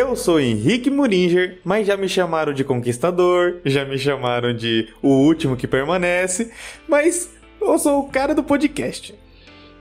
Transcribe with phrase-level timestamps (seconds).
[0.00, 5.08] Eu sou Henrique Muringer, mas já me chamaram de Conquistador, já me chamaram de O
[5.08, 6.50] Último que Permanece,
[6.88, 9.14] mas eu sou o cara do podcast.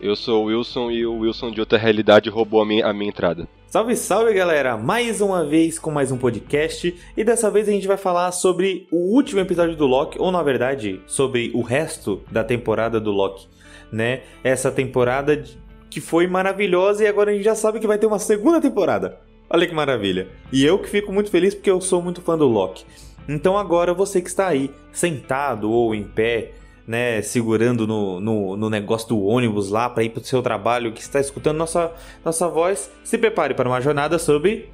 [0.02, 3.08] Eu sou o Wilson e o Wilson de outra realidade roubou a minha, a minha
[3.08, 3.48] entrada.
[3.68, 4.76] Salve, salve galera!
[4.76, 8.90] Mais uma vez com mais um podcast e dessa vez a gente vai falar sobre
[8.92, 13.48] o último episódio do Loki, ou na verdade, sobre o resto da temporada do Loki,
[13.90, 14.24] né?
[14.44, 15.42] Essa temporada
[15.90, 19.29] que foi maravilhosa e agora a gente já sabe que vai ter uma segunda temporada.
[19.52, 20.28] Olha que maravilha.
[20.52, 22.86] E eu que fico muito feliz porque eu sou muito fã do Loki.
[23.28, 26.52] Então agora você que está aí, sentado ou em pé,
[26.86, 30.92] né, segurando no, no, no negócio do ônibus lá para ir para o seu trabalho,
[30.92, 31.92] que está escutando nossa,
[32.24, 34.70] nossa voz, se prepare para uma jornada sobre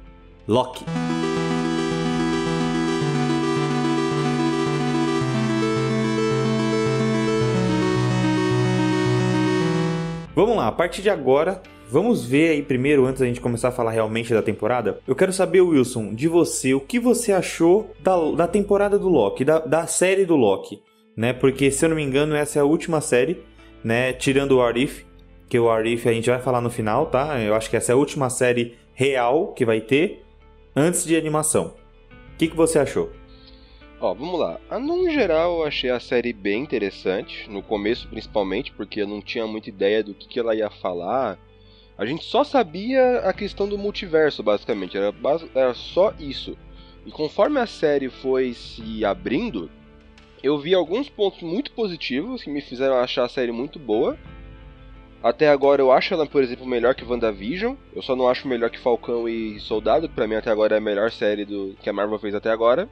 [0.46, 0.84] Loki.
[10.34, 13.72] Vamos lá, a partir de agora, vamos ver aí primeiro, antes da gente começar a
[13.72, 15.00] falar realmente da temporada.
[15.06, 19.44] Eu quero saber, Wilson, de você, o que você achou da, da temporada do Loki,
[19.44, 20.82] da, da série do Loki,
[21.16, 21.32] né?
[21.32, 23.42] Porque, se eu não me engano, essa é a última série,
[23.82, 24.12] né?
[24.12, 25.04] Tirando o Arif,
[25.48, 27.40] que o Arif a gente vai falar no final, tá?
[27.40, 30.24] Eu acho que essa é a última série real que vai ter
[30.74, 31.74] antes de animação.
[32.34, 33.10] O que, que você achou?
[33.98, 34.60] Ó, vamos lá.
[34.68, 37.48] Ah, no geral, eu achei a série bem interessante.
[37.48, 41.38] No começo, principalmente, porque eu não tinha muita ideia do que, que ela ia falar.
[41.98, 44.96] A gente só sabia a questão do multiverso, basicamente.
[44.96, 45.14] Era,
[45.54, 46.56] era só isso.
[47.06, 49.70] E conforme a série foi se abrindo,
[50.42, 54.18] eu vi alguns pontos muito positivos que me fizeram achar a série muito boa.
[55.22, 57.74] Até agora eu acho ela, por exemplo, melhor que WandaVision.
[57.94, 60.78] Eu só não acho melhor que Falcão e Soldado, que pra mim até agora é
[60.78, 62.88] a melhor série do que a Marvel fez até agora.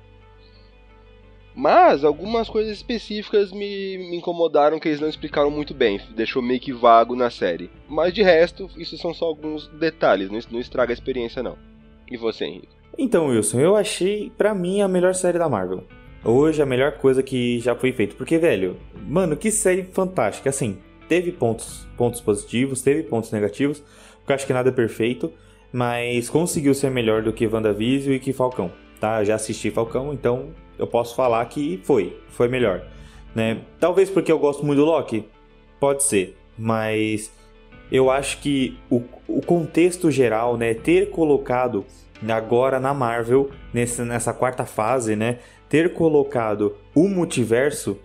[1.55, 6.61] Mas algumas coisas específicas me, me, incomodaram que eles não explicaram muito bem, deixou meio
[6.61, 7.71] que vago na série.
[7.89, 11.57] Mas de resto, isso são só alguns detalhes, não, não estraga a experiência não.
[12.11, 12.69] E você, Henrique?
[12.99, 15.85] Então, Wilson, eu achei, para mim, a melhor série da Marvel.
[16.25, 18.15] Hoje, a melhor coisa que já foi feita.
[18.15, 18.77] Porque, velho,
[19.07, 20.51] mano, que série fantástica.
[20.51, 20.79] Assim,
[21.09, 23.83] teve pontos, pontos positivos, teve pontos negativos,
[24.19, 25.33] porque acho que nada é perfeito,
[25.73, 28.73] mas conseguiu ser melhor do que WandaVision e que Falcão.
[29.01, 29.23] Tá?
[29.25, 32.83] Já assisti Falcão, então eu posso falar que foi, foi melhor.
[33.35, 33.59] Né?
[33.81, 35.27] Talvez porque eu gosto muito do Loki,
[35.81, 37.33] pode ser, mas
[37.91, 41.85] eu acho que o, o contexto geral, né, ter colocado
[42.29, 47.99] agora na Marvel, nesse, nessa quarta fase, né, ter colocado o multiverso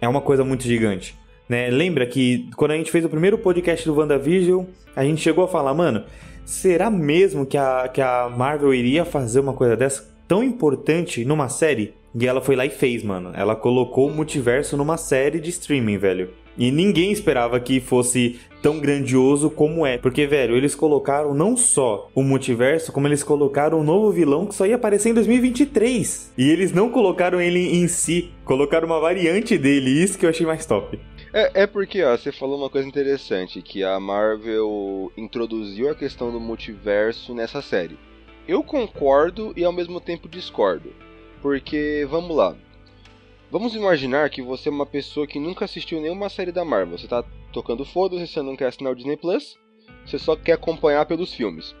[0.00, 1.18] é uma coisa muito gigante.
[1.48, 1.68] Né?
[1.68, 4.64] Lembra que quando a gente fez o primeiro podcast do WandaVision,
[4.94, 6.04] a gente chegou a falar, mano,
[6.44, 11.48] será mesmo que a, que a Marvel iria fazer uma coisa dessa tão importante numa
[11.48, 11.94] série?
[12.14, 13.32] E ela foi lá e fez, mano.
[13.34, 16.30] Ela colocou o multiverso numa série de streaming, velho.
[16.58, 19.96] E ninguém esperava que fosse tão grandioso como é.
[19.96, 24.54] Porque, velho, eles colocaram não só o multiverso, como eles colocaram um novo vilão que
[24.54, 26.32] só ia aparecer em 2023.
[26.36, 29.90] E eles não colocaram ele em si, colocaram uma variante dele.
[29.90, 30.98] Isso que eu achei mais top.
[31.32, 36.32] É, é porque, ó, você falou uma coisa interessante, que a Marvel introduziu a questão
[36.32, 37.96] do multiverso nessa série.
[38.48, 40.92] Eu concordo e ao mesmo tempo discordo.
[41.42, 42.54] Porque, vamos lá.
[43.50, 46.96] Vamos imaginar que você é uma pessoa que nunca assistiu nenhuma série da Marvel.
[46.96, 49.58] Você tá tocando foda-se, você não quer assinar o Disney Plus,
[50.06, 51.74] você só quer acompanhar pelos filmes.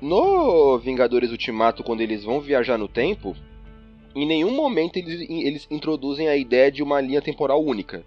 [0.00, 3.36] No Vingadores Ultimato, quando eles vão viajar no tempo,
[4.14, 8.04] em nenhum momento eles, eles introduzem a ideia de uma linha temporal única.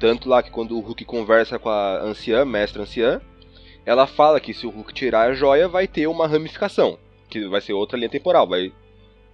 [0.00, 3.20] Tanto lá que quando o Hulk conversa com a anciã, mestra anciã,
[3.84, 7.60] ela fala que se o Hulk tirar a joia, vai ter uma ramificação, que vai
[7.60, 8.72] ser outra linha temporal, vai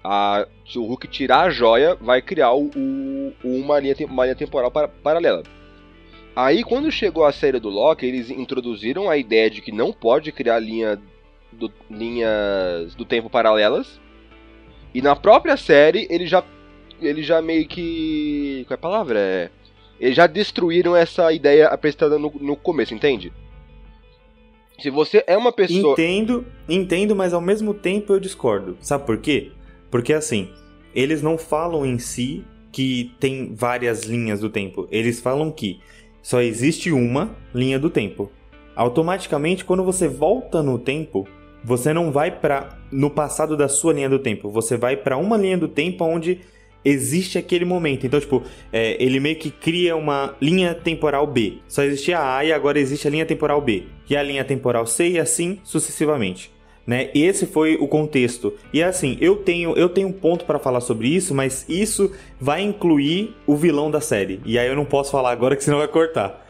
[0.02, 4.36] a, se o Hulk tirar a joia, vai criar o, o, uma, linha, uma linha
[4.36, 5.42] temporal para, paralela.
[6.34, 10.32] Aí, quando chegou a série do Loki, eles introduziram a ideia de que não pode
[10.32, 10.98] criar linha
[11.52, 14.00] do, linhas do tempo paralelas.
[14.94, 16.42] E na própria série, ele já,
[17.00, 18.64] ele já meio que.
[18.66, 19.18] Qual é a palavra?
[19.18, 19.50] É,
[20.00, 23.32] eles já destruíram essa ideia apresentada no, no começo, entende?
[24.80, 25.92] Se você é uma pessoa.
[25.92, 28.76] Entendo, entendo, mas ao mesmo tempo eu discordo.
[28.80, 29.52] Sabe por quê?
[29.92, 30.48] Porque assim,
[30.94, 32.42] eles não falam em si
[32.72, 34.88] que tem várias linhas do tempo.
[34.90, 35.80] Eles falam que
[36.22, 38.32] só existe uma linha do tempo.
[38.74, 41.28] Automaticamente, quando você volta no tempo,
[41.62, 44.48] você não vai para no passado da sua linha do tempo.
[44.48, 46.40] Você vai para uma linha do tempo onde
[46.82, 48.06] existe aquele momento.
[48.06, 48.42] Então, tipo,
[48.72, 51.58] é, ele meio que cria uma linha temporal B.
[51.68, 53.84] Só existia a A e agora existe a linha temporal B.
[54.08, 56.50] E a linha temporal C e assim sucessivamente
[56.86, 57.10] né?
[57.14, 58.52] Esse foi o contexto.
[58.72, 62.62] E assim, eu tenho eu tenho um ponto para falar sobre isso, mas isso vai
[62.62, 64.40] incluir o vilão da série.
[64.44, 66.44] E aí eu não posso falar agora que senão vai cortar.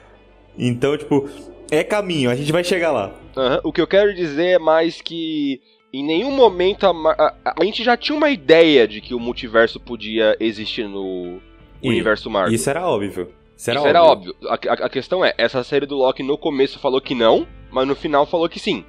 [0.58, 1.29] Então, tipo,
[1.70, 3.12] é caminho, a gente vai chegar lá.
[3.37, 3.61] Uhum.
[3.64, 5.61] O que eu quero dizer é mais que
[5.93, 9.79] Em nenhum momento a, a, a, gente já tinha uma ideia de que o multiverso
[9.79, 11.38] podia existir no
[11.82, 12.55] E universo Marvel.
[12.55, 13.29] Isso era óbvio.
[13.56, 13.88] Isso era Isso óbvio.
[13.88, 14.34] era óbvio.
[14.49, 17.87] A, a- a questão é, essa série do Loki no começo falou que não, mas
[17.87, 18.84] no final falou que sim.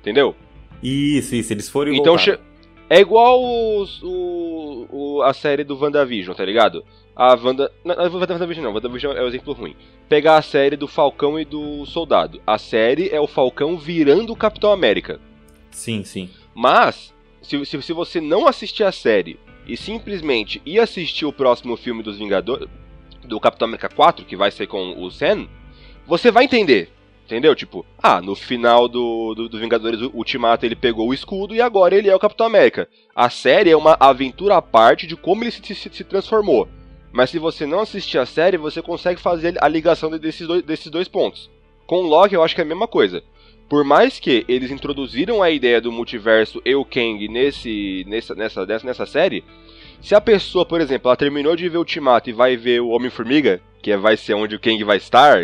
[0.00, 0.34] Entendeu?
[0.82, 1.52] Isso, isso.
[1.52, 2.38] Eles foram e Então voltaram.
[2.90, 3.42] é igual
[3.80, 6.84] os- o, o- a série do WandaVision, tá ligado?
[7.16, 7.70] A Wanda.
[7.84, 9.76] Não, não, WandaVision não, WandaVision é o exemplo ruim.
[10.08, 12.40] Pegar a série do Falcão e do Soldado.
[12.46, 15.20] A série é o Falcão virando o Capitão América.
[15.70, 16.28] Sim, sim.
[16.54, 21.76] Mas, se, se, se você não assistir a série e simplesmente ir assistir o próximo
[21.76, 22.68] filme dos Vingadores,
[23.24, 25.48] do Capitão América 4, que vai ser com o Sam,
[26.06, 26.90] você vai entender.
[27.24, 27.54] Entendeu?
[27.54, 31.94] Tipo, ah, no final do, do, do Vingadores Ultimato ele pegou o escudo e agora
[31.96, 32.86] ele é o Capitão América.
[33.14, 36.68] A série é uma aventura à parte de como ele se, se, se transformou.
[37.10, 40.62] Mas se você não assistir a série, você consegue fazer a ligação de- desses dois,
[40.62, 41.48] desses dois pontos.
[41.86, 43.22] Com o Loki eu acho que é a mesma coisa.
[43.70, 48.66] Por mais que eles introduziram a ideia do multiverso e o Kang nesse, nessa, nessa,
[48.66, 49.42] nessa, nessa série,
[50.04, 52.88] se a pessoa, por exemplo, ela terminou de ver o Ultimato e vai ver o
[52.88, 55.38] Homem-Formiga, que é- vai ser onde o Kang vai estar,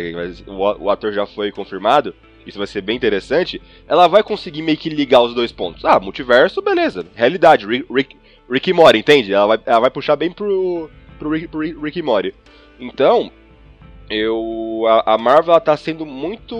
[0.47, 2.13] o, ator já foi confirmado,
[2.45, 5.83] isso vai ser bem interessante, ela vai conseguir meio que ligar os dois pontos.
[5.83, 7.05] Ah, multiverso, beleza.
[7.15, 8.15] Realidade, Rick, Rick,
[8.49, 9.33] Rick Morty, entende?
[9.33, 12.33] Ela vai, ela vai puxar bem pro, pro, Rick, pro Rick- Morty.
[12.79, 13.31] Então,
[14.09, 16.55] eu a, a Marvel ela tá sendo muito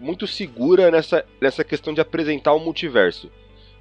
[0.00, 3.30] muito segura nessa, nessa questão de apresentar o multiverso.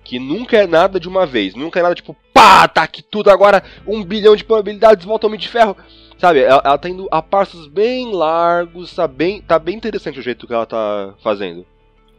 [0.04, 3.30] Que nunca é nada de uma vez, nunca é nada tipo, pá, tá aqui tudo
[3.30, 5.78] agora, um bilhão de probabilidades, volta Homem de Ferro.
[6.18, 10.24] Sabe, ela, ela tá indo a passos bem largos, tá bem, tá bem interessante o
[10.24, 11.66] jeito que ela tá fazendo.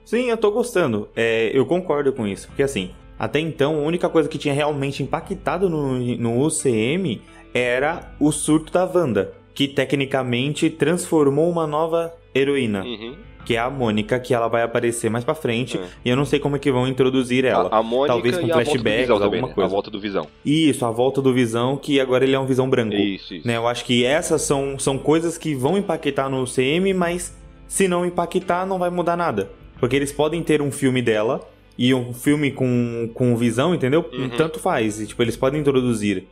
[0.04, 1.08] Sim, eu tô gostando.
[1.14, 2.48] É, eu concordo com isso.
[2.48, 7.22] Porque assim, até então, a única coisa que tinha realmente impactado no, no UCM
[7.54, 9.32] era o surto da Wanda.
[9.54, 12.82] Que tecnicamente transformou uma nova heroína.
[12.82, 13.16] Uhum.
[13.44, 15.78] Que é a Mônica, que ela vai aparecer mais pra frente.
[15.78, 15.82] É.
[16.04, 17.68] E eu não sei como é que vão introduzir ela.
[17.72, 19.54] A, a Mônica Talvez com a volta do flashbacks, Visão também, alguma né?
[19.54, 19.66] coisa.
[19.66, 20.26] A volta do Visão.
[20.44, 22.94] Isso, a volta do Visão, que agora ele é um Visão branco.
[22.94, 23.46] Isso, isso.
[23.46, 27.36] Né, eu acho que essas são, são coisas que vão impactar no UCM, mas
[27.66, 29.50] se não impactar, não vai mudar nada.
[29.80, 31.40] Porque eles podem ter um filme dela
[31.76, 34.08] e um filme com, com visão, entendeu?
[34.12, 34.28] Uhum.
[34.30, 35.00] Tanto faz.
[35.00, 36.28] E, tipo, eles podem introduzir.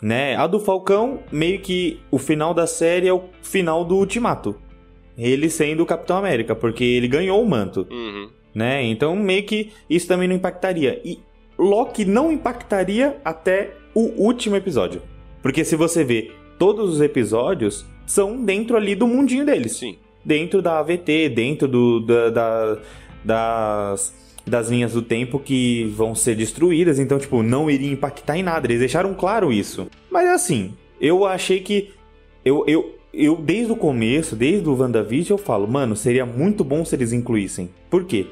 [0.00, 0.36] Né?
[0.36, 4.56] A do Falcão, meio que o final da série é o final do Ultimato.
[5.18, 8.28] Ele sendo o Capitão América, porque ele ganhou o manto Uhum.
[8.54, 8.82] né?
[8.84, 11.00] Então meio que isso também não impactaria.
[11.04, 11.18] E
[11.58, 15.02] Loki não impactaria até o último episódio.
[15.42, 19.76] Porque se você vê, todos os episódios são dentro ali do mundinho deles.
[19.76, 19.96] Sim.
[20.24, 22.78] Dentro da AVT, dentro do, da, da-
[23.24, 24.14] das,
[24.46, 26.98] das linhas do tempo que vão ser destruídas.
[26.98, 28.66] Então, tipo, não iria impactar em nada.
[28.66, 29.88] Eles deixaram claro isso.
[30.10, 31.90] Mas assim, eu achei que.
[32.44, 36.84] Eu, eu, eu desde o começo, desde o WandaVision, eu falo, mano, seria muito bom
[36.84, 37.70] se eles incluíssem.
[37.88, 38.26] Por quê?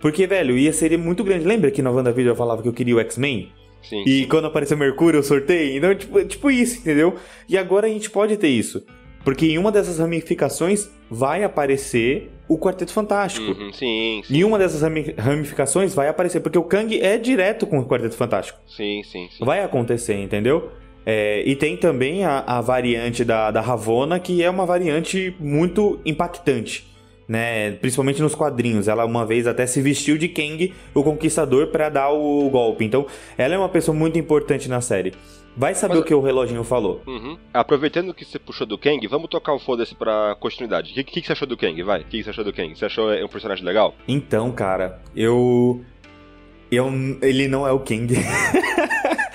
[0.00, 1.44] Porque, velho, ia ser muito grande.
[1.44, 3.52] Lembra que na WandaVision eu falava que eu queria o X-Men?
[3.82, 4.02] Sim.
[4.06, 5.76] E quando apareceu Mercúrio, eu sorteio.
[5.76, 7.14] Então, tipo, tipo isso, entendeu?
[7.48, 8.84] E agora a gente pode ter isso.
[9.24, 13.46] Porque em uma dessas ramificações vai aparecer o Quarteto Fantástico.
[13.46, 17.64] Uhum, sim, sim, Em uma dessas rami- ramificações vai aparecer, porque o Kang é direto
[17.66, 18.58] com o Quarteto Fantástico.
[18.66, 19.44] sim, sim, sim.
[19.44, 20.70] Vai acontecer, entendeu?
[21.04, 26.00] É, e tem também a, a variante da, da Ravonna, que é uma variante muito
[26.04, 26.86] impactante,
[27.26, 27.72] né?
[27.72, 28.86] Principalmente nos quadrinhos.
[28.86, 32.84] Ela uma vez até se vestiu de Kang, o Conquistador, pra dar o golpe.
[32.84, 33.06] Então,
[33.36, 35.12] ela é uma pessoa muito importante na série.
[35.54, 37.02] Vai saber Mas- o que o reloginho falou.
[37.06, 37.36] Uhum.
[37.52, 40.92] Aproveitando que você puxou do Kang, vamos tocar o foda-se pra continuidade.
[40.92, 41.82] O que, que, que você achou do Kang?
[41.82, 42.74] Vai, o que, que você achou do Kang?
[42.74, 43.94] Você achou é um personagem legal?
[44.08, 45.82] Então, cara, eu.
[46.70, 46.90] Eu,
[47.20, 48.14] ele não é o Kang.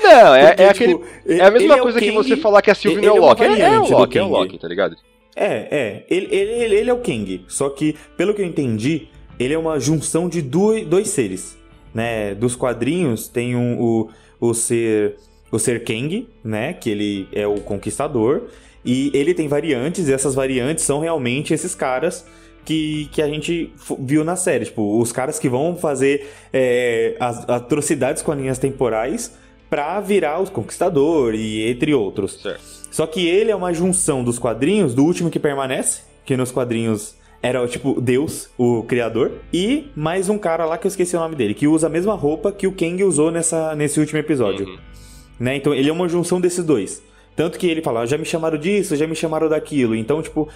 [0.08, 1.40] Não, é, Porque, é tipo, aquele.
[1.40, 3.20] É a mesma ele coisa o que você falar que a Sylvie não é é
[3.20, 3.44] o Loki.
[3.44, 4.28] É, é o Loki, é o.
[4.28, 4.96] Loki, tá ligado?
[5.36, 6.06] É, é.
[6.10, 7.46] Ele, ele, ele, é o Kang.
[7.48, 9.08] Só que, pelo que eu entendi,
[9.40, 11.58] ele é uma junção de dois, dois seres.
[11.94, 12.34] Né?
[12.34, 14.10] Dos quadrinhos tem um, o,
[14.40, 15.18] o ser.
[15.50, 16.74] O ser Kang, né?
[16.74, 18.44] Que ele é o conquistador.
[18.84, 22.26] E ele tem variantes, e essas variantes são realmente esses caras
[22.66, 24.66] que, que a gente viu na série.
[24.66, 29.34] Tipo, os caras que vão fazer é, as atrocidades com as linhas temporais
[29.70, 32.42] pra virar os conquistador e entre outros.
[32.42, 32.62] Certo.
[32.92, 37.16] Só que ele é uma junção dos quadrinhos, do último que permanece, que nos quadrinhos
[37.42, 41.36] era tipo Deus, o criador, e mais um cara lá que eu esqueci o nome
[41.36, 44.66] dele, que usa a mesma roupa que o Kang usou nessa, nesse último episódio.
[44.68, 44.78] Uhum.
[45.40, 45.56] Né?
[45.56, 47.04] Então ele é uma junção desses dois.
[47.36, 49.94] Tanto que ele fala, "Ah, já me chamaram disso, já me chamaram daquilo.
[49.96, 50.50] Então, tipo,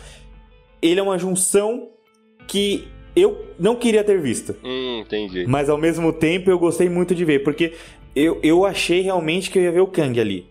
[0.81, 1.89] ele é uma junção
[2.47, 4.55] que eu não queria ter visto.
[4.63, 5.45] Hum, entendi.
[5.47, 7.73] Mas ao mesmo tempo eu gostei muito de ver, porque
[8.15, 10.45] eu, eu achei realmente que eu ia ver o Kang ali.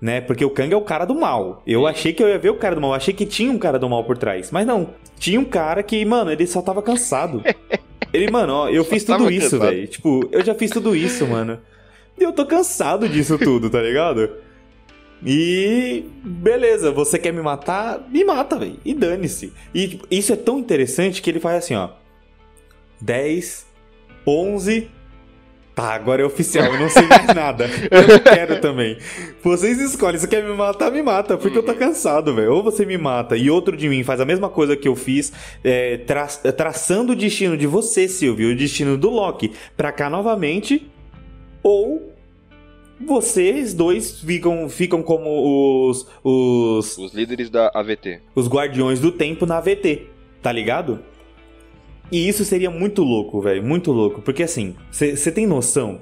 [0.00, 0.20] Né?
[0.20, 1.62] Porque o Kang é o cara do mal.
[1.66, 2.90] Eu achei que eu ia ver o cara do mal.
[2.90, 4.50] Eu achei que tinha um cara do mal por trás.
[4.50, 4.90] Mas não.
[5.18, 7.42] Tinha um cara que, mano, ele só tava cansado.
[8.10, 9.86] Ele, mano, ó, eu fiz tudo isso, velho.
[9.86, 11.60] Tipo, eu já fiz tudo isso, mano.
[12.18, 14.30] E eu tô cansado disso tudo, tá ligado?
[15.24, 18.08] E beleza, você quer me matar?
[18.08, 18.78] Me mata, velho.
[18.84, 19.52] E dane-se.
[19.74, 21.90] E tipo, isso é tão interessante que ele faz assim, ó.
[23.00, 23.66] 10,
[24.26, 24.90] 11.
[25.78, 27.70] Tá, agora é oficial, eu não sei mais nada.
[27.88, 28.98] Eu não quero também.
[29.40, 31.78] Vocês escolhem, você quer me matar, me mata, porque eu tô uhum.
[31.78, 32.52] cansado, velho.
[32.52, 35.32] Ou você me mata e outro de mim faz a mesma coisa que eu fiz,
[35.62, 40.90] é, tra traçando o destino de você, Silvio, o destino do Loki, pra cá novamente.
[41.62, 42.12] Ou
[43.00, 46.98] vocês dois ficam, ficam como os, os.
[46.98, 48.20] Os líderes da AVT.
[48.34, 50.08] Os guardiões do tempo na AVT,
[50.42, 50.98] tá ligado?
[52.10, 53.62] E isso seria muito louco, velho.
[53.62, 54.22] Muito louco.
[54.22, 56.00] Porque assim, você tem noção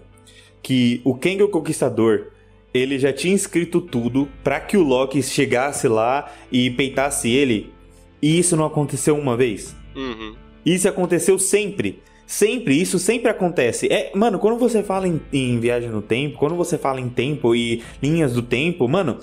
[0.62, 2.28] que o Kang o Conquistador
[2.72, 7.72] ele já tinha escrito tudo para que o Loki chegasse lá e peitasse ele.
[8.20, 9.74] E isso não aconteceu uma vez.
[9.94, 10.34] Uhum.
[10.64, 12.02] Isso aconteceu sempre.
[12.26, 13.86] Sempre, isso sempre acontece.
[13.90, 17.54] É, mano, quando você fala em, em, viagem no tempo, quando você fala em tempo
[17.54, 19.18] e linhas do tempo, mano,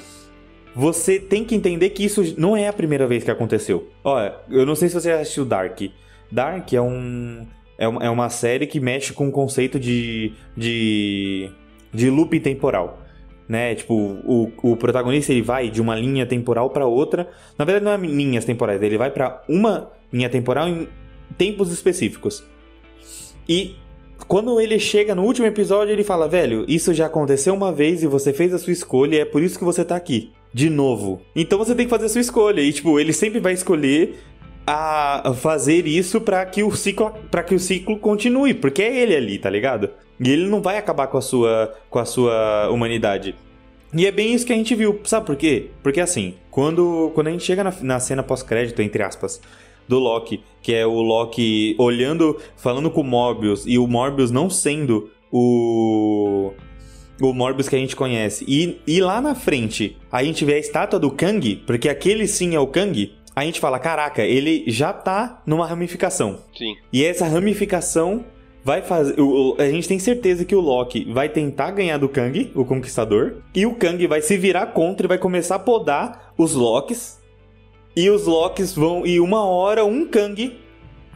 [0.74, 3.90] você tem que entender que isso não é a primeira vez que aconteceu.
[4.04, 5.82] Olha, eu não sei se você já assistiu Dark.
[6.34, 7.46] Dark é um.
[7.78, 10.34] É uma, é uma série que mexe com o conceito de.
[10.58, 11.50] de.
[11.94, 13.00] de loop temporal.
[13.48, 13.76] Né?
[13.76, 17.30] Tipo, o, o protagonista ele vai de uma linha temporal para outra.
[17.58, 20.88] Na verdade, não é linhas temporais, ele vai para uma linha temporal em
[21.38, 22.44] tempos específicos.
[23.48, 23.76] E
[24.28, 28.08] quando ele chega no último episódio, ele fala: Velho, isso já aconteceu uma vez e
[28.08, 30.32] você fez a sua escolha e é por isso que você tá aqui.
[30.54, 31.20] De novo.
[31.36, 32.62] Então você tem que fazer a sua escolha.
[32.62, 34.20] E, tipo, ele sempre vai escolher
[34.66, 39.16] a fazer isso para que o ciclo para que o ciclo continue, porque é ele
[39.16, 39.90] ali, tá ligado?
[40.20, 43.36] E ele não vai acabar com a sua com a sua humanidade.
[43.94, 45.70] E é bem isso que a gente viu, sabe por quê?
[45.84, 49.42] Porque assim, quando quando a gente chega na, na cena pós-crédito entre aspas,
[49.88, 54.50] do Loki, que é o Loki olhando, falando com o Morbius e o Morbius não
[54.50, 56.54] sendo o
[57.22, 58.44] o Morbius que a gente conhece.
[58.48, 62.56] E, e lá na frente, a gente vê a estátua do Kang, porque aquele sim
[62.56, 63.14] é o Kang.
[63.36, 66.40] A gente fala, caraca, ele já tá numa ramificação.
[66.56, 66.76] Sim.
[66.92, 68.24] E essa ramificação
[68.64, 69.20] vai fazer.
[69.20, 73.38] O, a gente tem certeza que o Loki vai tentar ganhar do Kang, o Conquistador,
[73.54, 77.22] e o Kang vai se virar contra e vai começar a podar os Locks
[77.96, 79.06] e os Locks vão.
[79.06, 80.60] E uma hora um Kang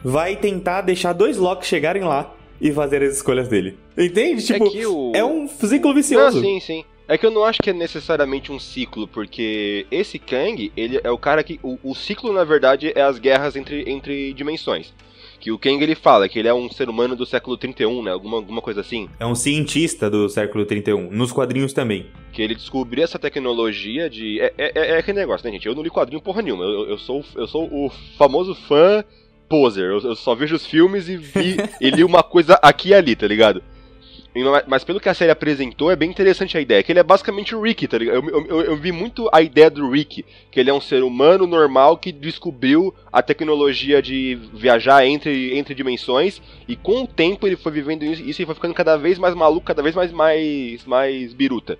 [0.02, 3.78] vai tentar deixar dois Locks chegarem lá e fazer as escolhas dele.
[3.96, 4.44] Entende?
[4.44, 5.12] Tipo, é, o...
[5.14, 6.38] é um ciclo vicioso.
[6.38, 6.84] Ah, sim, sim.
[7.08, 11.10] É que eu não acho que é necessariamente um ciclo, porque esse Kang, ele é
[11.10, 11.58] o cara que.
[11.62, 14.92] O, o ciclo, na verdade, é as guerras entre, entre dimensões.
[15.40, 18.10] Que o Kang ele fala que ele é um ser humano do século 31, né?
[18.10, 19.08] Alguma, alguma coisa assim.
[19.18, 22.08] É um cientista do século 31, nos quadrinhos também.
[22.30, 24.38] Que ele descobriu essa tecnologia de.
[24.38, 25.66] É, é, é, é aquele negócio, né, gente?
[25.66, 26.64] Eu não li quadrinho porra nenhuma.
[26.64, 29.02] Eu, eu, sou, eu sou o famoso fã
[29.48, 29.84] poser.
[29.84, 33.16] Eu, eu só vejo os filmes e vi e li uma coisa aqui e ali,
[33.16, 33.62] tá ligado?
[34.66, 36.82] Mas pelo que a série apresentou, é bem interessante a ideia.
[36.82, 38.28] Que ele é basicamente o Rick, tá ligado?
[38.28, 40.24] Eu, eu, eu, vi muito a ideia do Rick.
[40.50, 45.74] Que ele é um ser humano normal que descobriu a tecnologia de viajar entre, entre
[45.74, 46.40] dimensões.
[46.68, 49.34] E com o tempo ele foi vivendo isso, isso e foi ficando cada vez mais
[49.34, 51.78] maluco, cada vez mais, mais, mais biruta.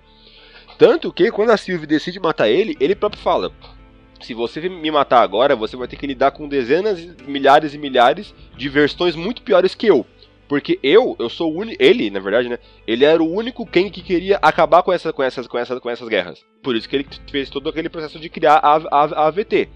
[0.77, 3.51] Tanto que quando a Sylvie decide matar ele, ele próprio fala:
[4.21, 8.33] se você me matar agora, você vai ter que lidar com dezenas, milhares e milhares
[8.57, 10.05] de versões muito piores que eu.
[10.49, 11.81] Porque eu, eu sou o único.
[11.81, 12.57] Ele, na verdade, né?
[12.87, 15.89] Ele era o único Kang que queria acabar com, essa, com, essas, com, essas, com
[15.91, 16.43] essas guerras.
[16.63, 19.69] Por isso que ele fez todo aquele processo de criar a, a, a AVT.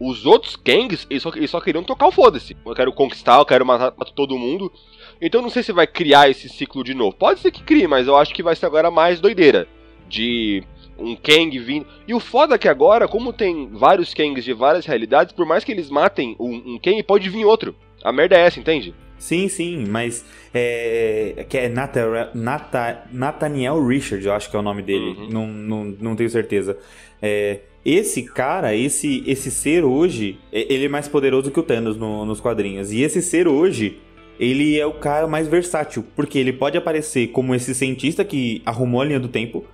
[0.00, 2.56] Os outros Kangs, eles só, eles só queriam tocar o foda-se.
[2.64, 4.72] Eu quero conquistar, eu quero matar, matar todo mundo.
[5.20, 7.14] Então não sei se vai criar esse ciclo de novo.
[7.14, 9.68] Pode ser que crie, mas eu acho que vai ser agora mais doideira.
[10.08, 10.64] De
[10.98, 11.86] um Kang vindo.
[12.06, 15.64] E o foda é que agora, como tem vários Kangs de várias realidades, por mais
[15.64, 17.76] que eles matem um, um Kang, pode vir outro.
[18.02, 18.94] A merda é essa, entende?
[19.18, 24.62] Sim, sim, mas é, que é Nata, Nata, Nathaniel Richard, eu acho que é o
[24.62, 25.28] nome dele, uhum.
[25.28, 26.78] não, não, não tenho certeza.
[27.20, 32.24] É, esse cara, esse, esse ser hoje, ele é mais poderoso que o Thanos no,
[32.24, 32.92] nos quadrinhos.
[32.92, 33.98] E esse ser hoje,
[34.38, 39.00] ele é o cara mais versátil, porque ele pode aparecer como esse cientista que arrumou
[39.00, 39.64] a linha do tempo,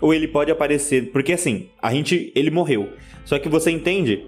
[0.00, 2.90] ou ele pode aparecer, porque assim, a gente, ele morreu.
[3.24, 4.26] Só que você entende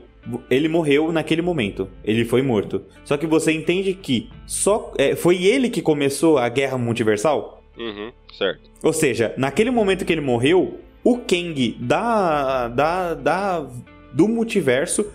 [0.51, 1.89] ele morreu naquele momento.
[2.05, 2.85] Ele foi morto.
[3.05, 7.63] Só que você entende que só é, foi ele que começou a guerra multiversal?
[7.79, 8.71] Uhum, certo.
[8.83, 13.67] Ou seja, naquele momento que ele morreu, o Kang da, da, da,
[14.13, 15.07] do multiverso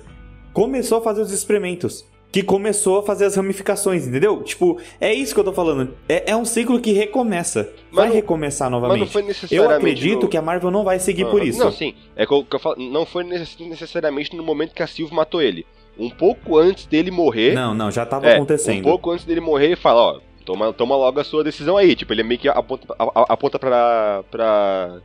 [0.53, 4.41] começou a fazer os experimentos que começou a fazer as ramificações, entendeu?
[4.41, 5.93] Tipo, é isso que eu tô falando.
[6.07, 7.69] É, é um ciclo que recomeça.
[7.91, 9.11] vai não, recomeçar novamente.
[9.51, 10.29] eu acredito no...
[10.29, 11.59] que a Marvel não vai seguir por isso.
[11.59, 11.93] Não, sim.
[12.15, 15.41] É que eu, que eu falo, não foi necessariamente no momento que a Sylvie matou
[15.41, 15.65] ele.
[15.99, 17.53] um pouco antes dele morrer.
[17.53, 18.79] Não, não, já tava é, acontecendo.
[18.79, 21.95] Um pouco antes dele morrer, ele fala, ó, toma, toma logo a sua decisão aí.
[21.95, 25.01] Tipo, ele meio que aponta, aponta pra, pra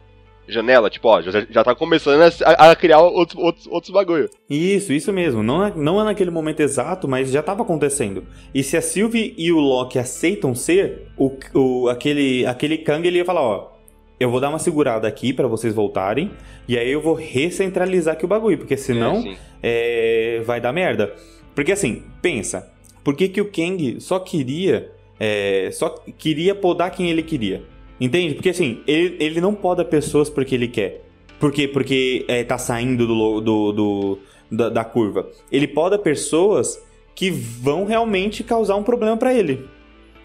[0.48, 4.28] janela, tipo, ó, já, já tá começando a, a criar outros, outros, outros bagulho.
[4.48, 5.42] Isso, isso mesmo.
[5.42, 8.24] Não é, não é naquele momento exato, mas já tava acontecendo.
[8.54, 13.18] E se a Sylvie e o Loki aceitam ser, o, o, aquele, aquele Kang ele
[13.18, 13.72] ia falar, ó,
[14.18, 16.30] eu vou dar uma segurada aqui para vocês voltarem,
[16.66, 19.22] e aí eu vou recentralizar aqui o bagulho, porque senão
[19.62, 21.14] é, é, vai dar merda.
[21.54, 22.72] Porque assim, pensa,
[23.04, 24.90] por que, que o Kang só queria.
[25.18, 25.88] É, só
[26.18, 27.62] queria podar quem ele queria?
[28.00, 28.34] Entende?
[28.34, 31.04] Porque assim, ele, ele não poda pessoas porque ele quer.
[31.38, 31.68] Por quê?
[31.68, 34.18] Porque é, tá saindo do, do, do
[34.50, 35.28] da, da, curva.
[35.50, 36.82] Ele poda pessoas
[37.14, 39.66] que vão realmente causar um problema para ele.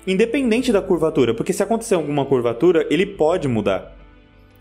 [0.05, 1.33] Independente da curvatura.
[1.33, 3.97] Porque se acontecer alguma curvatura, ele pode mudar.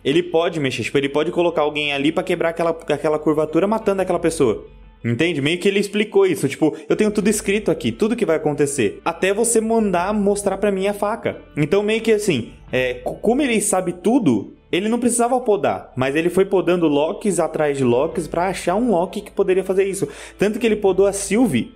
[0.04, 0.82] Ele pode mexer.
[0.82, 4.66] Tipo, ele pode colocar alguém ali para quebrar aquela, aquela curvatura matando aquela pessoa.
[5.02, 5.40] Entende?
[5.40, 6.48] Meio que ele explicou isso.
[6.48, 9.00] Tipo, eu tenho tudo escrito aqui, tudo que vai acontecer.
[9.04, 11.38] Até você mandar mostrar para mim a faca.
[11.56, 16.30] Então, meio que assim, é, como ele sabe tudo, ele não precisava podar, mas ele
[16.30, 20.06] foi podando locks atrás de locks para achar um lock que poderia fazer isso.
[20.38, 21.72] Tanto que ele podou a Sylvie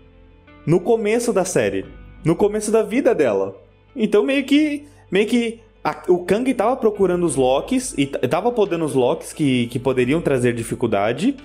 [0.66, 1.86] no começo da série,
[2.24, 3.56] no começo da vida dela.
[3.96, 4.84] Então, meio que.
[5.10, 5.60] Meio que.
[6.08, 10.54] O Kang tava procurando os locks e tava podando os locks que, que poderiam trazer
[10.54, 11.36] dificuldade.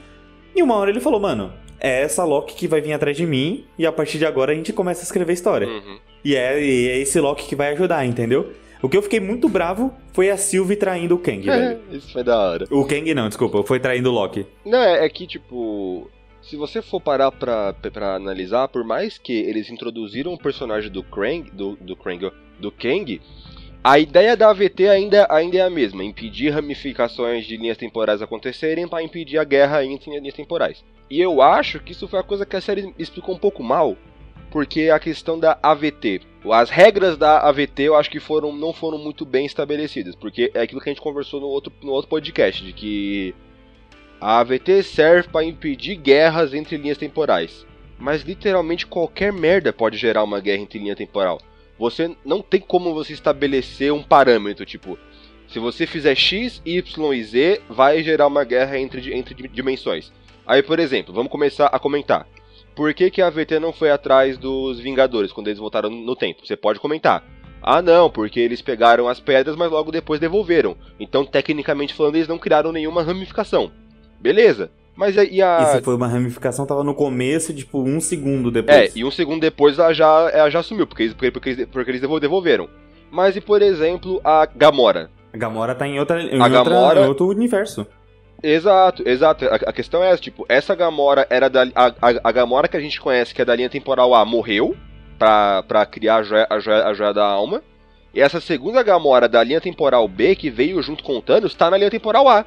[0.56, 3.66] E uma hora ele falou, mano, é essa Loki que vai vir atrás de mim
[3.78, 5.68] e a partir de agora a gente começa a escrever história.
[5.68, 6.00] Uhum.
[6.24, 8.54] E, é, e é esse Loki que vai ajudar, entendeu?
[8.82, 11.80] O que eu fiquei muito bravo foi a Sylvie traindo o Kang, velho.
[11.92, 12.66] Isso foi da hora.
[12.72, 14.46] O Kang não, desculpa, foi traindo o Loki.
[14.66, 16.10] Não, é, é que, tipo,
[16.42, 21.04] se você for parar pra, pra analisar, por mais que eles introduziram o personagem do
[21.04, 23.22] Krang, do, do Krang, do Kang,
[23.84, 28.88] a ideia da AVT ainda, ainda é a mesma, impedir ramificações de linhas temporais acontecerem
[28.88, 30.84] para impedir a guerra entre linhas temporais.
[31.10, 33.98] E eu acho que isso foi a coisa que a série explicou um pouco mal,
[34.52, 38.98] porque a questão da AVT, as regras da AVT eu acho que foram, não foram
[38.98, 42.64] muito bem estabelecidas, porque é aquilo que a gente conversou no outro, no outro podcast,
[42.64, 43.36] de que
[44.22, 47.66] a AVT serve para impedir guerras entre linhas temporais.
[47.98, 51.40] Mas literalmente qualquer merda pode gerar uma guerra entre linha temporal.
[51.78, 54.98] Você não tem como você estabelecer um parâmetro, tipo,
[55.48, 60.12] se você fizer X, Y e Z, vai gerar uma guerra entre, entre dimensões.
[60.50, 62.26] Aí, por exemplo, vamos começar a comentar.
[62.76, 66.44] Por que, que a VT não foi atrás dos Vingadores quando eles voltaram no tempo?
[66.44, 67.24] Você pode comentar.
[67.62, 70.76] Ah, não, porque eles pegaram as pedras, mas logo depois devolveram.
[71.00, 73.72] Então, tecnicamente falando, eles não criaram nenhuma ramificação.
[74.20, 74.72] Beleza.
[74.96, 75.66] Mas e a.
[75.68, 78.96] Se foi uma ramificação, tava no começo, tipo, um segundo depois.
[78.96, 82.02] É, e um segundo depois ela já, ela já sumiu, porque, porque, porque, porque eles
[82.02, 82.68] devolveram.
[83.12, 85.12] Mas e, por exemplo, a Gamora?
[85.32, 87.02] A Gamora tá em, outra, em, a outra, Gamora...
[87.02, 87.86] em outro universo.
[88.44, 89.46] Exato, exato.
[89.46, 91.64] A, a, questão é essa, tipo, essa Gamora era da.
[91.76, 94.76] A, a, a, Gamora que a gente conhece, que é da linha temporal A, morreu
[95.18, 97.62] pra, pra criar a joia, a, joia, a joia da alma.
[98.14, 101.70] E essa segunda Gamora da linha temporal B, que veio junto com o Thanos, tá
[101.70, 102.46] na linha temporal A.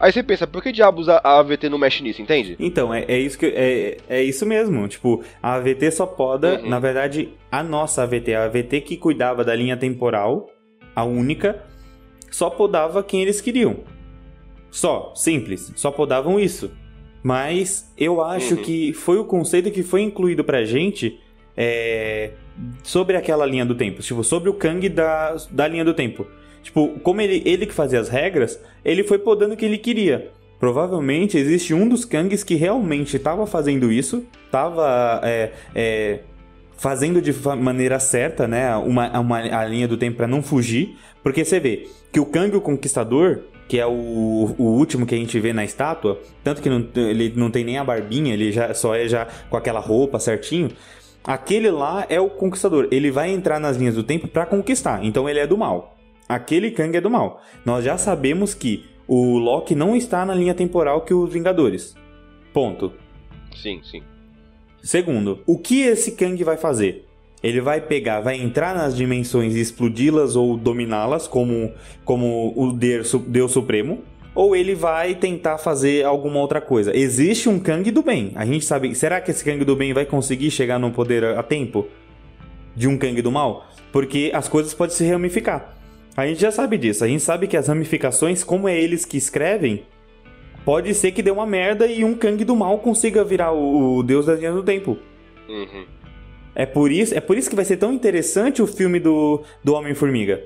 [0.00, 2.56] Aí você pensa, por que diabos a AVT não mexe nisso, entende?
[2.60, 4.86] Então, é, é isso que é, é isso mesmo.
[4.86, 6.68] Tipo, a AVT só poda, uhum.
[6.68, 10.46] na verdade, a nossa AVT, a AVT que cuidava da linha temporal,
[10.94, 11.64] a única,
[12.30, 13.78] só podava quem eles queriam.
[14.70, 16.70] Só, simples, só podavam isso.
[17.22, 18.62] Mas eu acho uhum.
[18.62, 21.18] que foi o conceito que foi incluído pra gente
[21.56, 22.30] é,
[22.82, 24.00] sobre aquela linha do tempo.
[24.02, 26.26] Tipo, sobre o Kang da, da linha do tempo.
[26.62, 30.30] Tipo, como ele, ele que fazia as regras, ele foi podando o que ele queria.
[30.58, 36.20] Provavelmente existe um dos Kangs que realmente estava fazendo isso, estava é, é,
[36.76, 41.44] fazendo de maneira certa, né, uma, uma a linha do tempo para não fugir, porque
[41.44, 45.38] você vê que o Kang o Conquistador, que é o, o último que a gente
[45.38, 48.94] vê na estátua, tanto que não, ele não tem nem a barbinha, ele já só
[48.94, 50.70] é já com aquela roupa certinho.
[51.22, 52.88] Aquele lá é o conquistador.
[52.90, 55.04] Ele vai entrar nas linhas do tempo para conquistar.
[55.04, 57.42] Então ele é do mal aquele Kang é do mal.
[57.64, 61.96] Nós já sabemos que o Loki não está na linha temporal que os Vingadores.
[62.52, 62.92] Ponto.
[63.56, 64.02] Sim, sim.
[64.82, 67.07] Segundo, o que esse Kang vai fazer?
[67.42, 71.72] Ele vai pegar, vai entrar nas dimensões e explodi-las ou dominá-las como,
[72.04, 73.08] como o Deus,
[73.50, 74.02] Supremo,
[74.34, 76.96] ou ele vai tentar fazer alguma outra coisa.
[76.96, 78.32] Existe um Kang do bem.
[78.34, 78.94] A gente sabe.
[78.94, 81.86] Será que esse Kang do bem vai conseguir chegar no poder a tempo
[82.74, 83.68] de um Kang do mal?
[83.92, 85.76] Porque as coisas podem se ramificar.
[86.16, 87.04] A gente já sabe disso.
[87.04, 89.84] A gente sabe que as ramificações, como é eles que escrevem,
[90.64, 94.02] pode ser que dê uma merda e um Kang do mal consiga virar o, o
[94.02, 94.98] deus das linhas do tempo.
[95.48, 95.97] Uhum.
[96.58, 99.74] É por isso, é por isso que vai ser tão interessante o filme do, do
[99.74, 100.42] Homem-Formiga.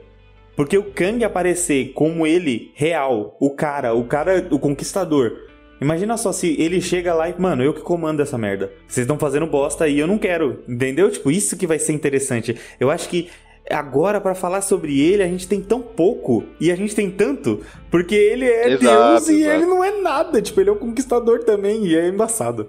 [0.54, 5.32] Porque o Kang aparecer como ele real, o cara, o cara, o conquistador,
[5.80, 8.70] Imagina só se ele chega lá e, mano, eu que comando essa merda.
[8.86, 10.62] Vocês estão fazendo bosta e eu não quero.
[10.68, 11.10] Entendeu?
[11.10, 12.56] Tipo, isso que vai ser interessante.
[12.78, 13.28] Eu acho que
[13.68, 17.60] agora para falar sobre ele a gente tem tão pouco e a gente tem tanto
[17.90, 19.56] porque ele é Exato, Deus e exato.
[19.56, 22.68] ele não é nada tipo ele é um conquistador também e é embaçado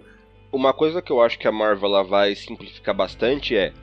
[0.54, 3.74] Uma coisa que eu acho que a Marvel ela vai simplificar bastante é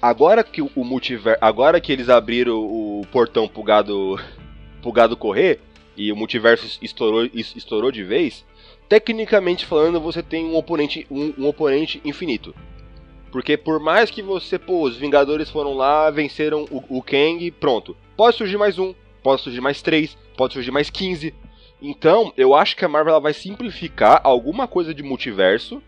[0.00, 4.16] agora que o multiverso, agora que eles abriram o portão pro gado,
[4.80, 5.58] pro gado correr
[5.96, 8.46] e o multiverso estourou, es- estourou de vez,
[8.88, 12.54] tecnicamente falando você tem um oponente, um, um oponente infinito.
[13.32, 17.96] Porque por mais que você, pô, os Vingadores foram lá, venceram o, o Kang, pronto.
[18.16, 21.34] Pode surgir mais um, pode surgir mais três, pode surgir mais 15.
[21.80, 25.82] Então, eu acho que a Marvel vai simplificar alguma coisa de multiverso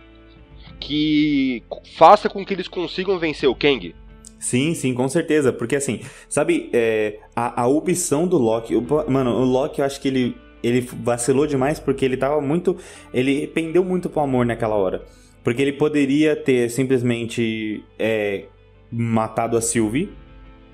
[0.81, 1.63] que
[1.97, 3.95] faça com que eles consigam vencer o Kang.
[4.39, 5.53] sim sim com certeza.
[5.53, 10.01] Porque assim sabe é, a, a opção do Loki o- mano o Loki eu acho
[10.01, 12.77] que ele ele vacilou demais porque ele tava muito
[13.13, 15.05] ele pendeu muito pro amor naquela hora.
[15.43, 18.45] Porque ele poderia ter simplesmente é,
[18.91, 20.11] matado a Sylvie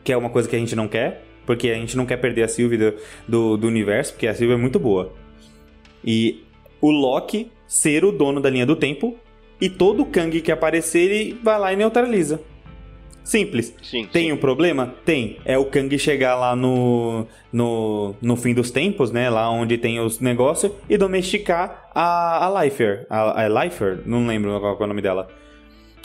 [0.04, 2.44] que é uma coisa que a gente não quer porque a gente não quer perder
[2.44, 2.94] a Sylvie do,
[3.26, 5.12] do, do universo porque a Sylvie é muito boa.
[6.04, 6.44] E
[6.80, 9.16] o Loki ser o dono da linha do tempo
[9.60, 12.40] e todo Kang que aparecer ele vai lá e neutraliza.
[13.22, 13.74] Simples.
[13.82, 14.08] Sim.
[14.10, 14.32] Tem sim.
[14.32, 14.94] um problema?
[15.04, 15.38] Tem.
[15.44, 19.28] É o Kang chegar lá no, no, no fim dos tempos, né?
[19.30, 23.06] Lá onde tem os negócios, e domesticar a, a Lifer.
[23.08, 24.00] A, a Lifer?
[24.06, 25.28] Não lembro qual é o nome dela.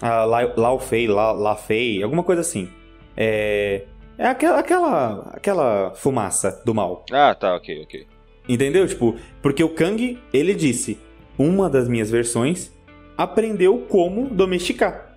[0.02, 2.70] A La- Lau Fei, La, La Fei, alguma coisa assim.
[3.16, 3.86] É.
[4.18, 7.06] É aquela, aquela, aquela fumaça do mal.
[7.12, 8.08] Ah, tá, ok, ok.
[8.48, 8.88] Entendeu?
[8.88, 10.98] Tipo, porque o Kang, ele disse:
[11.38, 12.72] uma das minhas versões
[13.18, 15.16] aprendeu como domesticar.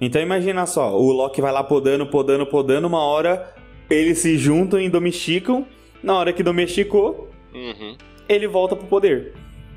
[0.00, 3.54] Então imagina só, o Loki vai lá podando, podando, podando, uma hora
[3.88, 5.66] eles se juntam e domesticam.
[6.02, 7.96] Na hora que domesticou, Uhum.
[8.28, 9.32] ele volta pro poder.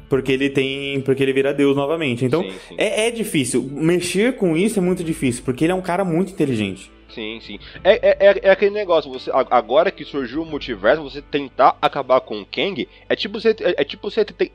[0.10, 1.00] Porque ele tem.
[1.02, 2.26] Porque ele vira Deus novamente.
[2.26, 2.76] Então, sim, sim.
[2.78, 3.62] é, é difícil.
[3.72, 6.92] Mexer com isso é muito difícil, porque ele é um cara muito inteligente.
[7.14, 7.60] Sim, sim.
[7.84, 12.22] É, é, é, é aquele negócio, você, agora que surgiu o multiverso, você tentar acabar
[12.22, 14.52] com o Kang é tipo você, é, é tipo você te-